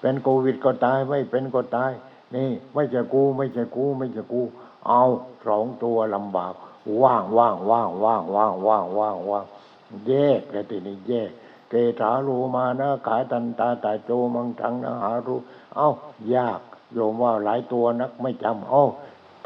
[0.00, 1.92] เป็นโควิดก็ตายไม่เป็นก็ตาย
[2.34, 4.42] นี่ ไม่ใช่กู ไม่ใช่กู ไม่ใช่กู
[4.88, 5.02] เอา
[5.46, 6.54] สองตัวลำบาก
[7.02, 9.44] ว่างว่างว่างว่างว่างว่างว่างว่าง
[10.06, 11.30] แยกแล้วทีนี้แยก
[11.68, 15.34] เกถารูมานะขาตันตาตาโจมังทังนะหารู
[15.76, 15.90] เอ้า
[16.34, 16.60] ยาก
[16.94, 18.82] โยมว่าหลายตัวนักไม่จำเอ้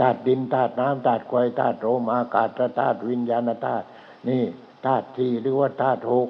[0.00, 3.86] ธาตุดินธาตุน้ำธาตุไฟธาตุลมอากาศธาตุวิญญาณธาตุ
[4.28, 4.42] นี่
[4.86, 6.28] ธาตุที่หรือว่าธาตุหก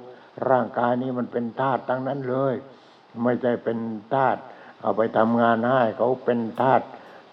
[0.51, 2.55] ร่างกายนี้มันเป็นธาตุทั้งนั้นเลย
[3.23, 3.79] ไม่ใช่เป็น
[4.15, 4.41] ธาตุ
[4.81, 6.85] เอาไปทำงานให้เขาเป็นธาตุ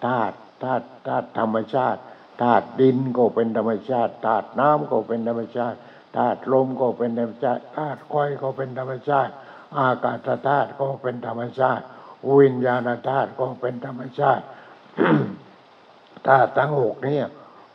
[0.05, 1.99] ธาตุธาตุธาตุธรรมชาติ
[2.41, 5.77] ธาตุดินก็เป็นธรรมชาติธาตุน้ำก็เป็นธรรมชาติ
[6.17, 9.31] ธาตุลมก็เป็นธรรมชาติธาตุไฟก็เป็นธรรมชาติ
[9.79, 11.85] อากาศธาตุก็เป็นธรรมชาติ
[12.41, 14.43] วิญญาณธาตุก็เป็นธรรมชาติ
[16.27, 17.25] ธาตุทั้งหกเนี่ย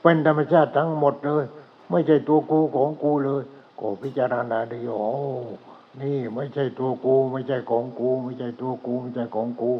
[0.02, 1.44] เป็นธรรมชาติทั้งหมดเลย
[1.90, 3.42] ไม่ใช่ตัวกูของกูเลย
[3.78, 5.04] ก็พิจารณาด้โอ้
[6.00, 9.72] นี่ไม่ใช่ตัวกู ไม่ใช่ของกู ไม่ใช่ตัวกู ไม่ใช่ของกู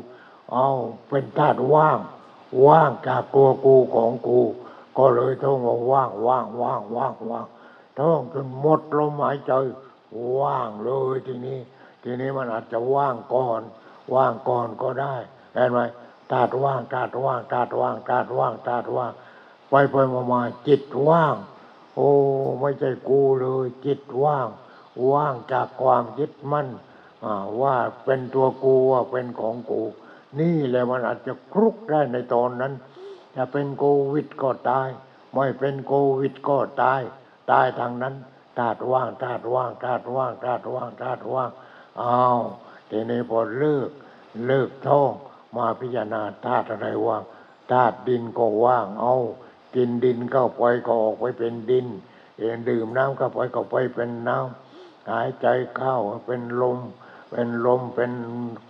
[0.52, 0.68] เอา
[1.08, 1.98] เป็นธาตุว่าง
[2.66, 4.40] ว่างจากตัวกูของกู
[4.98, 7.46] ก็เลยต้องมาว่างว่างว่างว่างว่าง
[7.98, 9.52] ท่องจนหมดลมหายใจ
[10.40, 11.58] ว่างเลยทีนี้
[12.02, 13.60] ทีนี้มันอาจจะว่างก่อน
[14.14, 15.16] ว่างก่อนก็ได้
[15.54, 15.80] เห็นไหม
[16.30, 19.12] ธาตุว่างธาตุว่างธาตุว่างธาตุว่างธาตุว่าง
[19.70, 21.34] ไปไปมามาจิตว่าง
[21.96, 22.10] โอ้
[22.60, 24.48] ไม่ใช่กูเลยจิตว่าง
[25.12, 26.68] ว่างจากความยึดมั่น
[27.62, 29.82] ว่าเป็นตัวกูว่าเป็นของกู
[30.40, 32.72] นี่แหละมันอาจจะคลุกได้ในตอนนั้น
[33.36, 34.88] จะเป็นโควิดก็ตาย
[35.34, 37.00] ไม่เป็นโควิดก็ตาย
[37.50, 38.14] ตายทางนั้น
[38.58, 41.50] ธาตุว่างธาตุว่างธาตุว่างธาตุว่างธาตุว่าง
[42.00, 42.40] อ้าว
[42.90, 43.90] ทีนี้พอเลิก
[44.46, 45.10] เลิกท่อง
[45.56, 47.22] มาพิจารณาธาตุอะไรว่าง
[47.72, 49.14] ธาตุดินก็ว่าง เอา
[49.74, 51.86] กินดินเข้าไปก็ออกไปเป็นดิน
[52.38, 56.78] เองดื่มน้ำเข้าไปก็ไปเป็นน้ำหายใจเข้าเป็นลม
[57.30, 58.12] เป็นลมเป็น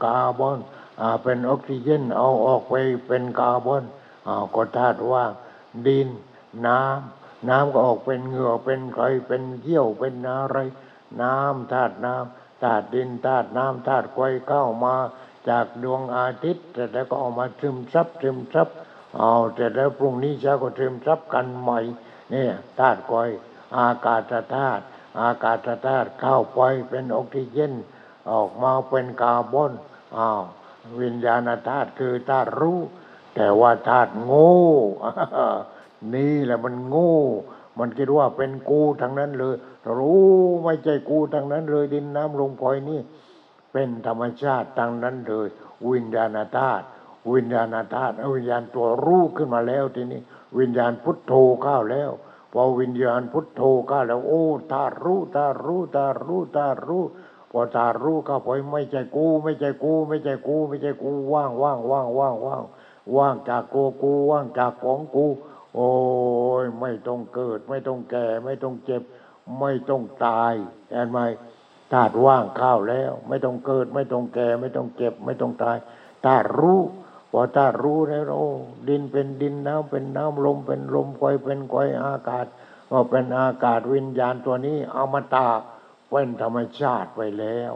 [0.03, 0.59] คาร์บอน
[1.01, 2.75] อ่าเป็นออกซิเจนเอาออกไป
[3.07, 3.85] เป็นคาร์บอน
[4.27, 5.33] อ่าก็ธาตุว่าง
[5.87, 6.09] ดิน
[6.67, 10.59] น้ำน้ำก็ออกเป็นเหงื่อเป็นไขเป็นเยี่ยวเป็นอะไร
[11.23, 14.95] น้ำธาตุน้ำธาตุดินธาตุน้ำธาตุไฟเข้ามา
[15.49, 18.69] จากดวงอาทิตย์แต่แล้วก็ออกมาซึมซับซึมซับ
[19.19, 21.81] เอาแต่แล้วพรุ่งนี้เช้าก็ซึมซับกันใหม่
[22.31, 23.13] เนี่ยธาตุไฟ
[23.79, 24.23] อากาศ
[24.55, 24.83] ธาตุ
[25.21, 27.73] อากาศธาตุเข้าไปเป็นออกซิเจน
[28.31, 29.73] ออกมาเป็นคาร์บอน
[30.17, 30.43] อ้าว
[31.01, 32.79] วิญญาณธาตุคือธาตุรู้
[33.35, 34.55] แต่ว่าธาตุโง่
[36.15, 37.17] นี่แหละมันโง่
[37.79, 39.57] มันคิดว่าเป็นกูทั้งนั้นเลย
[39.99, 40.25] รู้
[40.65, 43.01] ไม่ใช่กูทั้งนั้นเลยดินน้ำลมพลอยนี่
[43.73, 45.49] เป็นธรรมชาติทั้งนั้นเลย
[45.91, 46.85] วิญญาณธาตุ
[47.33, 50.21] วิญญาณธาตุอวิญญาณตัวรู้ขึ้นมาแล้วทีนี้
[50.59, 52.11] วิญญาณพุทโธเข้าแล้ว
[52.53, 57.05] พอวิญญาณพุทโธเข้าแล้ว โอ้ธารู้ธารู้ธารู้ธารู้
[57.51, 62.65] พอธารู้เข้าไปไม่ใช่กู ไม่ใช่กู ไม่ใช่กู ไม่ใช่กูว่างว่างว่างว่างว่าง
[63.17, 65.27] ว่างจากกูกูว่างจากของกู
[65.75, 65.91] โอ้
[66.63, 69.03] ยไม่ต้องเกิด ไม่ต้องแก่ ไม่ต้องเจ็บ
[69.61, 70.55] ไม่ต้องตาย
[70.91, 71.19] เห็นไหม
[71.93, 75.77] ธาตุว่างข้าวแล้ว ไม่ต้องเกิด ไม่ต้องแก่ ไม่ต้องเจ็บ ไม่ต้องตาย
[76.25, 76.81] ธาตุรู้
[77.33, 78.51] พอธาตุรู้แล้วโอ้
[78.89, 81.75] ดินเป็นดินน้ำเป็นน้ำลมเป็นลมไฟเป็นไฟ
[82.05, 82.47] อากาศ
[82.91, 85.49] ก็เป็นอากาศวิญญาณตัวนี้อมตา
[86.11, 87.73] เป็นธรรมชาติไปแล้ว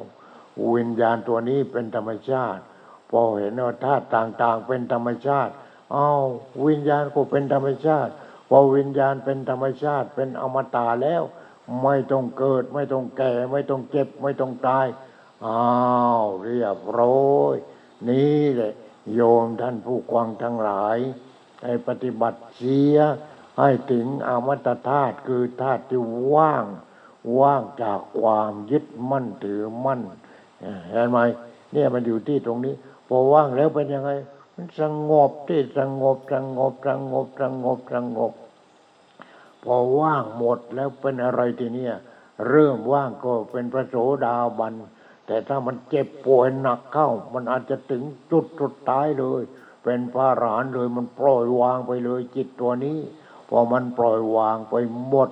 [0.75, 2.63] วิญญาณตัวนี้เป็นธรรมชาติ
[3.11, 5.53] พอเห็นว่าธาตุต่างๆ เป็นธรรมชาติ
[5.95, 6.25] อ้าว
[6.67, 8.13] วิญญาณก็เป็นธรรมชาติ
[8.51, 11.23] พอวิญญาณเป็นธรรมชาติเป็นอมตะแล้ว
[11.83, 14.87] ไม่ต้องเกิด ไม่ต้องแก่ ไม่ต้องเจ็บ ไม่ต้องตาย
[15.47, 15.63] อ้า
[16.23, 17.55] วเรียบร้อย
[18.09, 18.73] นี่แหละ
[19.15, 20.99] โยมท่านผู้กวางทั้งหลาย
[21.63, 22.97] ให้ปฏิบัติเสีย
[23.59, 26.01] ให้ถึงอมตะธาตุคือธาตุที่
[26.35, 26.65] ว่าง
[27.41, 30.01] ว่างจากความยึดมั่นถือมั่น
[30.91, 31.19] เห็นไหม
[31.73, 32.75] เนี่ยมันอยู่ที่ตรงนี้
[33.09, 34.11] พอว่างแล้วเป็นยังไง
[34.55, 38.33] มันสงบที่สงบสงบสงบสงบสงบ
[39.65, 41.95] พอว่างหมดแล้วเป็นอะไรทีเนี้ย
[42.49, 44.75] เริ่มว่างก็เป็นพระโสดาบัน
[45.27, 49.43] แต่ถ้ามันเจ็บป่วยหนักเข้า มันอาจจะถึงจุดสุดท้ายเลย
[49.85, 52.99] เป็นพระอรหันต์เลยมันปล่อยวางไปเลยจิตตัวนี้
[53.49, 54.75] พอมันปล่อยวางไป
[55.09, 55.31] หมด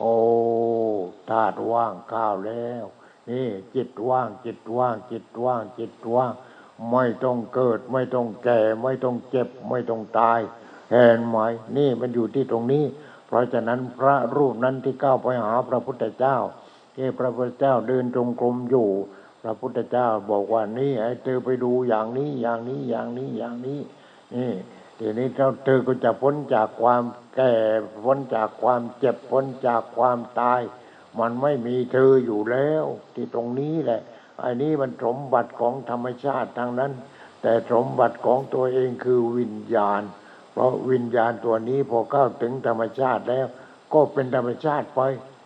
[0.00, 0.14] โอ้
[1.30, 2.84] ธาตุว่างข้าวแล้ว
[3.30, 6.32] นี่จิตว่างจิตว่างจิตว่างจิตว่าง
[6.92, 10.40] ไม่ต้องเกิด ไม่ต้องแก่ ไม่ต้องเจ็บ ไม่ต้องตาย
[10.92, 11.38] เห็นไหม
[11.76, 12.84] นี่มันอยู่ที่ตรงนี้
[13.34, 16.36] ราะฉะนั้นพระรูปนั้นที่ก้าวไปหาพระพุทธเจ้า
[16.96, 18.88] ที่พระพุทธเจ้าเดินจงกรมอยู่
[19.42, 23.80] พระพุทธเจ้าบอกว่านี่ให้เธอไปดูอย่างนี้อย่างนี้อย่างนี้อย่างนี้
[24.34, 24.52] นี่
[24.98, 27.02] ทีนี้เจ้าเธอก็จะพ้นจากความ
[27.34, 27.52] แก่
[28.04, 30.60] พ้นจากความเจ็บพ้นจากความตาย
[31.20, 34.00] มันไม่มีเธออยู่แล้ว ที่ตรงนี้แหละ
[34.42, 36.92] อันนี้มันสมบัติของธรรมชาติทางนั้น
[37.42, 40.02] แต่สมบัติของตัวเองคือวิญญาณ
[40.54, 43.46] เพราะวิญญาณตัวนี้พอเข้าถึงธรรมชาติแล้ว
[43.94, 45.00] ก็เป็นธรรมชาติไป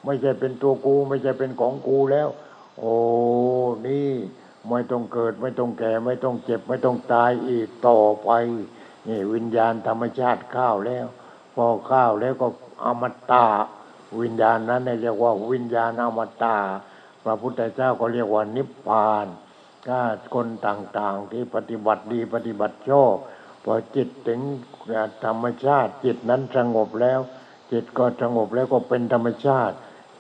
[0.05, 2.29] ไม่ใช่เป็นตัวกู ไม่ใช่เป็นของกูแล้ว
[2.79, 2.95] โอ้
[3.87, 4.11] นี่
[4.69, 8.31] ไม่ต้องเกิดไม่ต้องแก่ไม่ต้องเจ็บ ไม่ต้องตายอีกต่อไป
[9.09, 11.07] นี่วิญญาณธรรมชาติเข้าแล้ว
[11.55, 12.47] พอเข้าแล้วก็
[12.85, 13.47] อมตะ
[14.21, 16.57] วิญญาณนั้นเรียกว่าวิญญาณอมตะ
[17.25, 19.27] พระพุทธเจ้าก็เรียกว่านิพพาน
[19.87, 20.01] ถ้า
[20.35, 23.15] คนต่างๆที่ปฏิบัติดีปฏิบัติชอบ
[23.65, 24.41] พอจิตถึง
[25.25, 27.21] ธรรมชาติ จิตนั้นสงบแล้ว
[27.73, 29.75] จิตก็สงบแล้วก็เป็นธรรมชาติ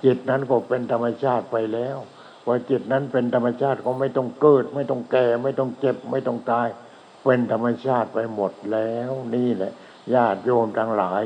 [0.04, 1.96] จิตนั้นก็เป็นธรรมชาติไปแล้ว
[2.44, 6.68] พอจิตนั้นเป็นธรรมชาติก็ไม่ต้องเกิด ไม่ต้องแก่ ไม่ต้องเจ็บ ไม่ต้องตาย
[7.24, 9.72] เป็นธรรมชาติไปหมดแล้วนี่แหละ
[10.14, 11.22] ญาติโยมทั้งหลาย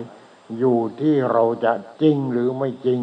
[0.58, 1.72] อยู่ที่เราจะ
[2.02, 3.00] จริงหรือไม่จริง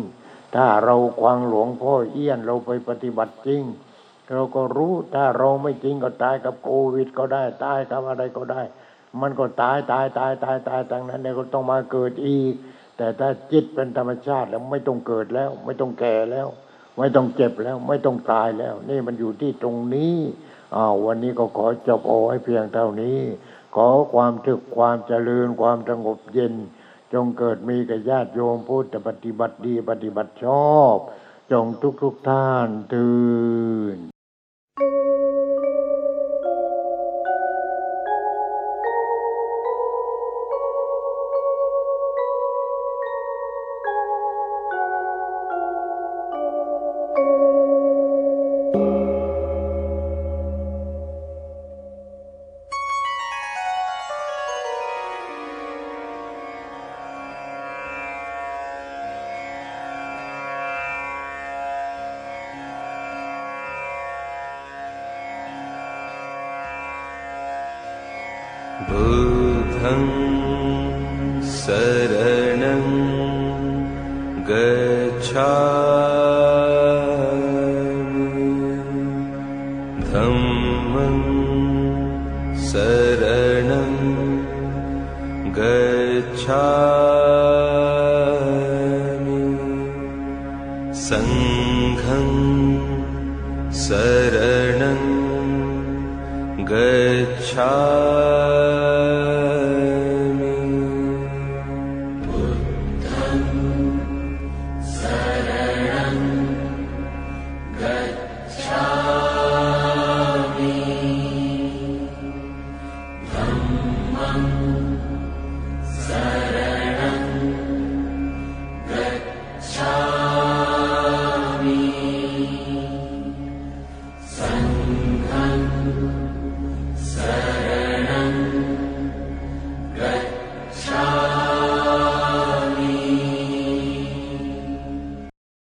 [0.56, 3.64] ถ้าเราควังหลวงพ่อเอี้ยนเราไปปฏิบัติจริง
[4.34, 8.62] เราก็รู้ถ้าเราไม่จริงก็ตายกับโควิดก็ได้ตายกับอะไรก็ได้
[9.22, 12.53] มันก็ตายตายตายตายตายตั้งนั้นเนี่ยก็ต้องมาเกิดอีก
[12.97, 16.47] แต่ถ้าจิตเป็นธรรมชาติแล้วไม่ต้องเกิดแล้ว ไม่ต้องแก่แล้ว
[16.97, 20.16] ไม่ต้องเจ็บแล้ว ไม่ต้องตายแล้ว นี่มันอยู่ที่ตรงนี้
[20.76, 23.20] อ้าววันนี้ก็ขอจบเอาไว้เพียงเท่านี้
[23.76, 26.53] ขอความถึกความเจริญความสงบเย็น
[27.14, 30.97] จงเกิดมีกับญาติโยมพุทธปฏิบัติดีปฏิบัติชอบ
[31.51, 33.20] จงทุกทุกท่านตื่
[33.95, 33.97] น